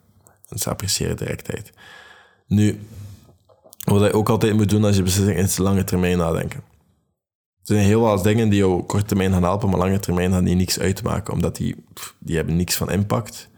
mensen 0.48 0.70
appreciëren 0.70 1.16
directheid. 1.16 1.72
Nu, 2.46 2.86
wat 3.84 4.02
je 4.02 4.12
ook 4.12 4.28
altijd 4.28 4.54
moet 4.54 4.68
doen 4.68 4.84
als 4.84 4.96
je 4.96 5.02
beslissingen 5.02 5.42
in 5.42 5.62
lange 5.62 5.84
termijn 5.84 6.18
nadenken. 6.18 6.62
Er 7.64 7.74
zijn 7.74 7.84
heel 7.84 8.00
wat 8.00 8.24
dingen 8.24 8.48
die 8.48 8.58
jou 8.58 8.82
korte 8.82 9.06
termijn 9.06 9.32
gaan 9.32 9.42
helpen, 9.42 9.68
maar 9.68 9.78
lange 9.78 9.98
termijn 9.98 10.32
gaan 10.32 10.44
die 10.44 10.54
niks 10.54 10.78
uitmaken, 10.78 11.32
omdat 11.32 11.56
die, 11.56 11.84
die 12.18 12.36
hebben 12.36 12.56
niks 12.56 12.76
van 12.76 12.90
impact. 12.90 13.48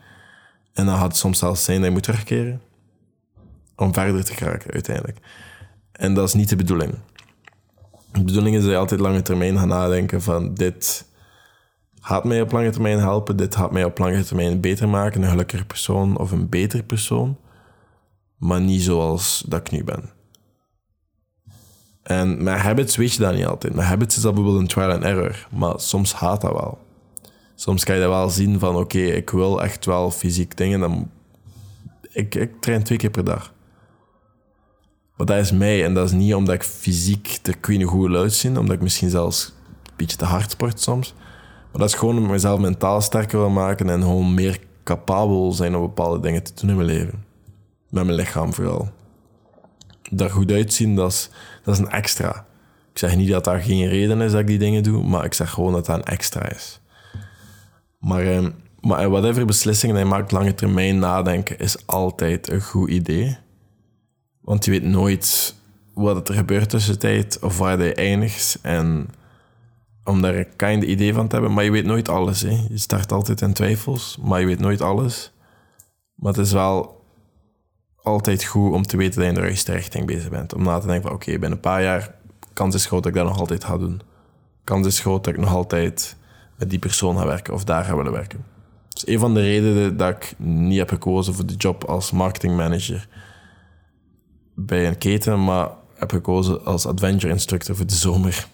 En 0.72 0.86
dan 0.86 0.94
gaat 0.94 1.06
het 1.06 1.16
soms 1.16 1.38
zelfs 1.38 1.64
zijn 1.64 1.76
dat 1.76 1.86
je 1.86 1.92
moet 1.92 2.02
terugkeren 2.02 2.60
om 3.76 3.94
verder 3.94 4.24
te 4.24 4.34
geraken 4.34 4.72
uiteindelijk. 4.72 5.18
En 5.92 6.14
dat 6.14 6.28
is 6.28 6.34
niet 6.34 6.48
de 6.48 6.56
bedoeling. 6.56 6.94
De 8.12 8.24
bedoeling 8.24 8.56
is 8.56 8.62
dat 8.62 8.70
je 8.70 8.76
altijd 8.76 9.00
lange 9.00 9.22
termijn 9.22 9.58
gaat 9.58 9.66
nadenken 9.66 10.22
van 10.22 10.54
dit 10.54 11.04
gaat 12.00 12.24
mij 12.24 12.40
op 12.40 12.52
lange 12.52 12.70
termijn 12.70 12.98
helpen, 12.98 13.36
dit 13.36 13.56
gaat 13.56 13.72
mij 13.72 13.84
op 13.84 13.98
lange 13.98 14.24
termijn 14.24 14.60
beter 14.60 14.88
maken, 14.88 15.22
een 15.22 15.30
gelukkiger 15.30 15.66
persoon 15.66 16.18
of 16.18 16.32
een 16.32 16.48
beter 16.48 16.82
persoon, 16.82 17.38
maar 18.36 18.60
niet 18.60 18.82
zoals 18.82 19.44
dat 19.48 19.60
ik 19.60 19.70
nu 19.70 19.84
ben. 19.84 20.15
En 22.06 22.42
met 22.42 22.58
habits 22.58 22.96
weet 22.96 23.12
je 23.12 23.18
dat 23.18 23.34
niet 23.34 23.46
altijd. 23.46 23.74
Met 23.74 23.84
habits 23.84 24.16
is 24.16 24.22
dat 24.22 24.34
bijvoorbeeld 24.34 24.62
een 24.62 24.68
trial 24.68 24.92
and 24.92 25.02
error, 25.02 25.46
maar 25.50 25.74
soms 25.76 26.12
haat 26.12 26.40
dat 26.40 26.52
wel. 26.52 26.78
Soms 27.54 27.84
kan 27.84 27.94
je 27.94 28.00
dat 28.00 28.10
wel 28.10 28.30
zien 28.30 28.58
van 28.58 28.76
oké, 28.76 28.98
ik 28.98 29.30
wil 29.30 29.62
echt 29.62 29.84
wel 29.84 30.10
fysiek 30.10 30.56
dingen, 30.56 30.80
dan 30.80 31.10
ik, 32.12 32.34
ik 32.34 32.60
train 32.60 32.82
twee 32.82 32.98
keer 32.98 33.10
per 33.10 33.24
dag. 33.24 33.52
Maar 35.16 35.26
dat 35.26 35.36
is 35.36 35.52
mij 35.52 35.84
en 35.84 35.94
dat 35.94 36.04
is 36.04 36.12
niet 36.12 36.34
omdat 36.34 36.54
ik 36.54 36.62
fysiek 36.62 37.38
er 37.42 37.58
kun 37.58 37.82
goed 37.82 38.14
uitzien, 38.14 38.58
omdat 38.58 38.74
ik 38.74 38.82
misschien 38.82 39.10
zelfs 39.10 39.54
een 39.84 39.92
beetje 39.96 40.16
te 40.16 40.24
hard 40.24 40.50
sport 40.50 40.80
soms. 40.80 41.14
Maar 41.72 41.80
dat 41.80 41.88
is 41.88 41.94
gewoon 41.94 42.18
om 42.18 42.26
mezelf 42.26 42.60
mentaal 42.60 43.00
sterker 43.00 43.38
wil 43.38 43.50
maken 43.50 43.90
en 43.90 44.00
gewoon 44.00 44.34
meer 44.34 44.58
capabel 44.84 45.52
zijn 45.52 45.76
om 45.76 45.82
bepaalde 45.82 46.20
dingen 46.20 46.42
te 46.42 46.52
doen 46.54 46.70
in 46.70 46.76
mijn 46.76 46.88
leven. 46.88 47.24
Met 47.90 48.04
mijn 48.04 48.16
lichaam 48.16 48.52
vooral. 48.52 48.88
Daar 50.10 50.30
goed 50.30 50.52
uitzien, 50.52 50.94
dat 50.94 51.10
is, 51.12 51.30
dat 51.66 51.74
is 51.74 51.80
een 51.80 51.90
extra. 51.90 52.46
Ik 52.92 52.98
zeg 52.98 53.16
niet 53.16 53.28
dat 53.28 53.44
dat 53.44 53.62
geen 53.62 53.88
reden 53.88 54.20
is 54.20 54.30
dat 54.32 54.40
ik 54.40 54.46
die 54.46 54.58
dingen 54.58 54.82
doe, 54.82 55.02
maar 55.02 55.24
ik 55.24 55.34
zeg 55.34 55.50
gewoon 55.50 55.72
dat 55.72 55.86
dat 55.86 55.96
een 55.96 56.04
extra 56.04 56.48
is. 56.48 56.80
Maar, 57.98 58.26
eh, 58.26 58.46
maar 58.80 59.10
whatever 59.10 59.46
beslissingen 59.46 59.98
je 59.98 60.04
maakt 60.04 60.32
lange 60.32 60.54
termijn 60.54 60.98
nadenken 60.98 61.58
is 61.58 61.86
altijd 61.86 62.50
een 62.50 62.60
goed 62.60 62.90
idee. 62.90 63.36
Want 64.40 64.64
je 64.64 64.70
weet 64.70 64.82
nooit 64.82 65.54
wat 65.94 66.28
er 66.28 66.34
gebeurt 66.34 66.70
tussen 66.70 66.98
tijd 66.98 67.38
of 67.40 67.58
waar 67.58 67.82
je 67.82 67.94
eindigt. 67.94 68.58
En 68.62 69.08
om 70.04 70.22
daar 70.22 70.34
een 70.34 70.56
kind 70.56 70.82
idee 70.82 71.14
van 71.14 71.28
te 71.28 71.34
hebben. 71.34 71.54
Maar 71.54 71.64
je 71.64 71.70
weet 71.70 71.84
nooit 71.84 72.08
alles. 72.08 72.40
Hè. 72.40 72.66
Je 72.68 72.78
start 72.78 73.12
altijd 73.12 73.40
in 73.40 73.52
twijfels, 73.52 74.18
maar 74.22 74.40
je 74.40 74.46
weet 74.46 74.60
nooit 74.60 74.80
alles. 74.80 75.32
Maar 76.14 76.32
het 76.32 76.46
is 76.46 76.52
wel 76.52 76.95
altijd 78.06 78.44
goed 78.44 78.72
om 78.72 78.82
te 78.82 78.96
weten 78.96 79.14
dat 79.14 79.22
je 79.22 79.28
in 79.28 79.40
de 79.40 79.46
juiste 79.46 79.72
richting 79.72 80.06
bezig 80.06 80.30
bent. 80.30 80.54
Om 80.54 80.62
na 80.62 80.78
te 80.78 80.86
denken 80.86 81.04
van 81.04 81.12
oké, 81.12 81.30
binnen 81.30 81.52
een 81.52 81.60
paar 81.60 81.82
jaar, 81.82 82.14
kans 82.52 82.74
is 82.74 82.86
groot 82.86 83.02
dat 83.02 83.12
ik 83.12 83.18
dat 83.18 83.28
nog 83.28 83.38
altijd 83.38 83.64
ga 83.64 83.78
doen. 83.78 84.00
Kans 84.64 84.86
is 84.86 85.00
groot 85.00 85.24
dat 85.24 85.34
ik 85.34 85.40
nog 85.40 85.54
altijd 85.54 86.16
met 86.58 86.70
die 86.70 86.78
persoon 86.78 87.18
ga 87.18 87.26
werken 87.26 87.54
of 87.54 87.64
daar 87.64 87.84
ga 87.84 87.96
willen 87.96 88.12
werken. 88.12 88.44
Dat 88.88 88.96
is 88.96 89.14
een 89.14 89.18
van 89.18 89.34
de 89.34 89.40
redenen 89.40 89.96
dat 89.96 90.16
ik 90.16 90.34
niet 90.38 90.78
heb 90.78 90.88
gekozen 90.88 91.34
voor 91.34 91.46
de 91.46 91.54
job 91.54 91.84
als 91.84 92.10
marketingmanager 92.10 93.08
bij 94.54 94.86
een 94.86 94.98
keten, 94.98 95.44
maar 95.44 95.68
heb 95.94 96.10
gekozen 96.10 96.64
als 96.64 96.86
adventure 96.86 97.32
instructor 97.32 97.76
voor 97.76 97.86
de 97.86 97.94
zomer. 97.94 98.46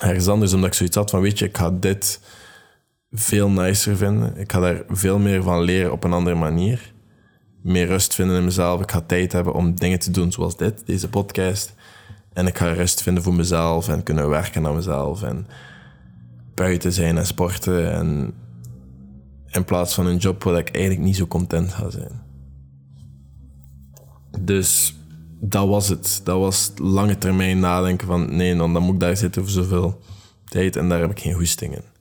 Ergens 0.00 0.28
anders, 0.28 0.52
omdat 0.52 0.68
ik 0.68 0.74
zoiets 0.74 0.96
had 0.96 1.10
van, 1.10 1.20
weet 1.20 1.38
je, 1.38 1.44
ik 1.44 1.56
ga 1.56 1.70
dit 1.70 2.20
veel 3.10 3.48
nicer 3.48 3.96
vinden. 3.96 4.36
Ik 4.36 4.52
ga 4.52 4.60
daar 4.60 4.82
veel 4.88 5.18
meer 5.18 5.42
van 5.42 5.60
leren 5.60 5.92
op 5.92 6.04
een 6.04 6.12
andere 6.12 6.36
manier. 6.36 6.94
Meer 7.66 7.86
rust 7.86 8.14
vinden 8.14 8.36
in 8.36 8.44
mezelf. 8.44 8.80
Ik 8.80 8.90
ga 8.90 9.00
tijd 9.00 9.32
hebben 9.32 9.54
om 9.54 9.74
dingen 9.74 9.98
te 9.98 10.10
doen 10.10 10.32
zoals 10.32 10.56
dit, 10.56 10.86
deze 10.86 11.08
podcast. 11.08 11.74
En 12.32 12.46
ik 12.46 12.58
ga 12.58 12.72
rust 12.72 13.02
vinden 13.02 13.22
voor 13.22 13.34
mezelf 13.34 13.88
en 13.88 14.02
kunnen 14.02 14.28
werken 14.28 14.66
aan 14.66 14.74
mezelf. 14.74 15.22
En 15.22 15.46
buiten 16.54 16.92
zijn 16.92 17.18
en 17.18 17.26
sporten. 17.26 17.92
En 17.92 18.34
in 19.50 19.64
plaats 19.64 19.94
van 19.94 20.06
een 20.06 20.16
job 20.16 20.42
waar 20.42 20.58
ik 20.58 20.70
eigenlijk 20.70 21.04
niet 21.04 21.16
zo 21.16 21.26
content 21.26 21.72
ga 21.72 21.90
zijn. 21.90 22.22
Dus 24.40 24.96
dat 25.40 25.68
was 25.68 25.88
het. 25.88 26.20
Dat 26.24 26.38
was 26.38 26.72
lange 26.76 27.18
termijn 27.18 27.58
nadenken 27.58 28.06
van 28.06 28.36
nee, 28.36 28.56
dan, 28.56 28.70
moet 28.70 28.94
ik 28.94 29.00
daar 29.00 29.16
zitten 29.16 29.42
voor 29.42 29.50
zoveel 29.50 30.00
tijd 30.44 30.76
en 30.76 30.88
daar 30.88 31.00
heb 31.00 31.10
ik 31.10 31.20
geen 31.20 31.34
goesting 31.34 31.74
in. 31.74 31.95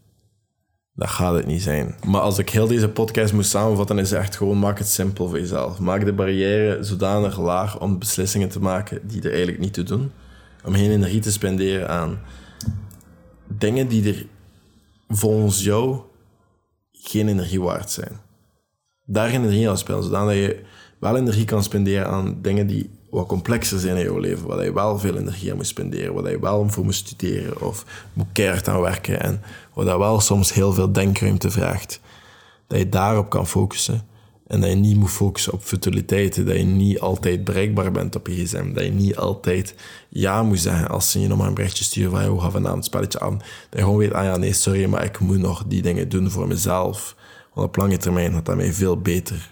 Dat 0.95 1.09
gaat 1.09 1.33
het 1.33 1.45
niet 1.45 1.61
zijn. 1.61 1.95
Maar 2.05 2.21
als 2.21 2.37
ik 2.37 2.49
heel 2.49 2.67
deze 2.67 2.89
podcast 2.89 3.33
moet 3.33 3.45
samenvatten, 3.45 3.99
is 3.99 4.11
echt 4.11 4.35
gewoon 4.35 4.59
maak 4.59 4.77
het 4.77 4.87
simpel 4.87 5.27
voor 5.27 5.39
jezelf. 5.39 5.79
Maak 5.79 6.05
de 6.05 6.13
barrière 6.13 6.83
zodanig 6.83 7.39
laag 7.39 7.79
om 7.79 7.99
beslissingen 7.99 8.49
te 8.49 8.59
maken 8.59 9.07
die 9.07 9.21
er 9.21 9.29
eigenlijk 9.29 9.59
niet 9.59 9.73
toe 9.73 9.83
doen. 9.83 10.11
Om 10.65 10.73
geen 10.73 10.91
energie 10.91 11.19
te 11.19 11.31
spenderen 11.31 11.89
aan 11.89 12.19
dingen 13.47 13.87
die 13.87 14.13
er 14.13 14.25
volgens 15.07 15.63
jou 15.63 15.99
geen 16.91 17.27
energie 17.27 17.61
waard 17.61 17.91
zijn. 17.91 18.19
Daar 19.05 19.29
energie 19.29 19.69
aan 19.69 19.77
spelen, 19.77 20.03
zodat 20.03 20.33
je 20.33 20.61
wel 20.99 21.17
energie 21.17 21.45
kan 21.45 21.63
spenderen 21.63 22.07
aan 22.07 22.41
dingen 22.41 22.67
die 22.67 22.89
wat 23.15 23.27
complexer 23.27 23.79
zijn 23.79 23.97
in 23.97 24.03
jouw 24.03 24.17
leven, 24.17 24.47
waar 24.47 24.63
je 24.63 24.73
wel 24.73 24.99
veel 24.99 25.17
energie 25.17 25.51
aan 25.51 25.57
moet 25.57 25.67
spenderen, 25.67 26.13
waar 26.13 26.31
je 26.31 26.39
wel 26.39 26.69
voor 26.69 26.83
moet 26.83 26.95
studeren 26.95 27.61
of 27.61 27.85
moet 28.13 28.25
keihard 28.31 28.67
aan 28.67 28.81
werken 28.81 29.21
en 29.21 29.41
waar 29.73 29.85
dat 29.85 29.97
wel 29.97 30.19
soms 30.19 30.53
heel 30.53 30.73
veel 30.73 30.91
denkruimte 30.91 31.51
vraagt. 31.51 31.99
Dat 32.67 32.79
je 32.79 32.89
daarop 32.89 33.29
kan 33.29 33.47
focussen 33.47 34.07
en 34.47 34.61
dat 34.61 34.69
je 34.69 34.75
niet 34.75 34.97
moet 34.97 35.11
focussen 35.11 35.53
op 35.53 35.63
futiliteiten, 35.63 36.45
dat 36.45 36.55
je 36.55 36.63
niet 36.63 36.99
altijd 36.99 37.43
bereikbaar 37.43 37.91
bent 37.91 38.15
op 38.15 38.27
je 38.27 38.45
gsm, 38.45 38.73
dat 38.73 38.83
je 38.83 38.91
niet 38.91 39.15
altijd 39.15 39.75
ja 40.09 40.43
moet 40.43 40.59
zeggen 40.59 40.89
als 40.89 41.11
ze 41.11 41.19
je 41.19 41.27
nog 41.27 41.37
maar 41.37 41.47
een 41.47 41.53
berichtje 41.53 41.83
sturen 41.83 42.11
van 42.11 42.25
hoe 42.25 42.51
vanavond 42.51 42.75
het 42.75 42.85
spelletje 42.85 43.19
aan. 43.19 43.37
Dat 43.37 43.47
je 43.69 43.79
gewoon 43.79 43.97
weet, 43.97 44.13
ah 44.13 44.23
ja, 44.23 44.37
nee, 44.37 44.53
sorry, 44.53 44.85
maar 44.85 45.03
ik 45.03 45.19
moet 45.19 45.39
nog 45.39 45.63
die 45.67 45.81
dingen 45.81 46.09
doen 46.09 46.31
voor 46.31 46.47
mezelf. 46.47 47.15
Want 47.53 47.67
op 47.67 47.75
lange 47.75 47.97
termijn 47.97 48.33
gaat 48.33 48.45
dat 48.45 48.55
mij 48.55 48.73
veel 48.73 48.97
beter 48.97 49.49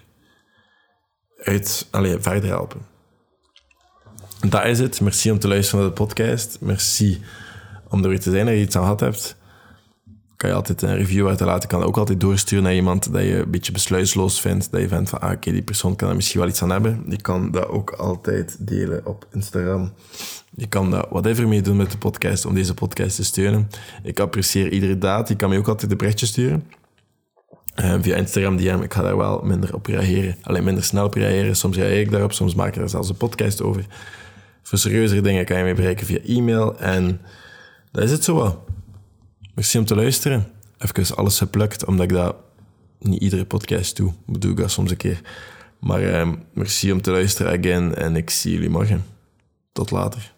uit, 1.38 1.88
allez, 1.92 2.16
verder 2.20 2.50
helpen. 2.50 2.93
Dat 4.50 4.66
is 4.66 4.80
het. 4.80 5.02
Merci 5.02 5.32
om 5.32 5.40
te 5.40 5.48
luisteren 5.48 5.80
naar 5.80 5.90
de 5.90 5.96
podcast. 5.96 6.58
Merci 6.60 7.22
om 7.90 8.04
er 8.04 8.10
weer 8.10 8.20
te 8.20 8.32
zijn 8.32 8.46
dat 8.46 8.56
je 8.56 8.62
iets 8.62 8.76
aan 8.76 8.82
gehad 8.82 9.00
hebt. 9.00 9.36
Kan 10.36 10.50
je 10.50 10.56
altijd 10.56 10.82
een 10.82 10.96
review 10.96 11.40
laten. 11.40 11.68
kan 11.68 11.84
ook 11.84 11.98
altijd 11.98 12.20
doorsturen 12.20 12.64
naar 12.64 12.76
iemand 12.76 13.14
dat 13.14 13.22
je 13.22 13.36
een 13.36 13.52
beetje 13.52 13.72
besluisloos 13.72 14.42
vindt. 14.42 14.72
Dat 14.72 14.82
je 14.82 14.88
vindt 14.88 15.10
van, 15.10 15.20
ah, 15.20 15.32
oké, 15.32 15.52
die 15.52 15.62
persoon 15.62 15.96
kan 15.96 16.10
er 16.10 16.16
misschien 16.16 16.40
wel 16.40 16.50
iets 16.50 16.62
aan 16.62 16.70
hebben. 16.70 17.04
Je 17.08 17.22
kan 17.22 17.52
dat 17.52 17.68
ook 17.68 17.92
altijd 17.92 18.58
delen 18.60 19.06
op 19.06 19.28
Instagram. 19.32 19.94
Je 20.56 20.68
kan 20.68 20.92
dat 20.92 21.08
whatever 21.10 21.48
mee 21.48 21.62
doen 21.62 21.78
met 21.78 21.92
de 21.92 21.98
podcast 21.98 22.46
om 22.46 22.54
deze 22.54 22.74
podcast 22.74 23.16
te 23.16 23.24
steunen. 23.24 23.70
Ik 24.04 24.20
apprecieer 24.20 24.72
iedere 24.72 24.98
daad. 24.98 25.28
Je 25.28 25.36
kan 25.36 25.50
me 25.50 25.58
ook 25.58 25.68
altijd 25.68 25.92
een 25.92 25.98
berichtje 25.98 26.26
sturen. 26.26 26.64
Uh, 27.80 27.96
via 28.02 28.16
Instagram 28.16 28.58
DM, 28.58 28.80
ik 28.82 28.94
ga 28.94 29.02
daar 29.02 29.18
wel 29.18 29.42
minder 29.44 29.74
op 29.74 29.86
reageren. 29.86 30.36
Alleen 30.42 30.64
minder 30.64 30.84
snel 30.84 31.06
op 31.06 31.14
reageren. 31.14 31.56
Soms 31.56 31.78
reageer 31.78 32.00
ik 32.00 32.12
daarop, 32.12 32.34
soms 32.34 32.56
maak 32.56 32.76
ik 32.76 32.82
er 32.82 32.90
zelfs 32.90 33.10
een 33.10 33.18
podcast 33.18 33.62
over. 33.62 33.86
Voor 34.64 34.78
serieuzere 34.78 35.22
dingen 35.22 35.46
kan 35.46 35.58
je 35.58 35.64
mij 35.64 35.76
bereiken 35.76 36.06
via 36.06 36.20
e-mail. 36.20 36.80
En 36.80 37.22
dat 37.92 38.04
is 38.04 38.12
het 38.12 38.24
zo 38.24 38.36
wel. 38.36 38.66
Merci 39.56 39.78
om 39.78 39.86
te 39.86 39.96
luisteren. 39.96 40.48
Even 40.78 41.16
alles 41.16 41.38
geplukt, 41.38 41.86
omdat 41.86 42.04
ik 42.04 42.12
dat 42.12 42.36
niet 43.00 43.22
iedere 43.22 43.46
podcast 43.46 43.96
doe. 43.96 44.14
Doe 44.26 44.52
ik 44.52 44.58
dat 44.58 44.72
soms 44.72 44.92
een 44.92 44.98
keer. 44.98 45.22
Maar 45.80 46.02
uh, 46.02 46.34
merci 46.54 46.92
om 46.92 47.02
te 47.02 47.12
luisteren 47.12 47.60
again 47.60 47.96
en 47.96 48.16
ik 48.16 48.30
zie 48.30 48.54
jullie 48.54 48.70
morgen. 48.70 49.06
Tot 49.72 49.92
later. 49.92 50.33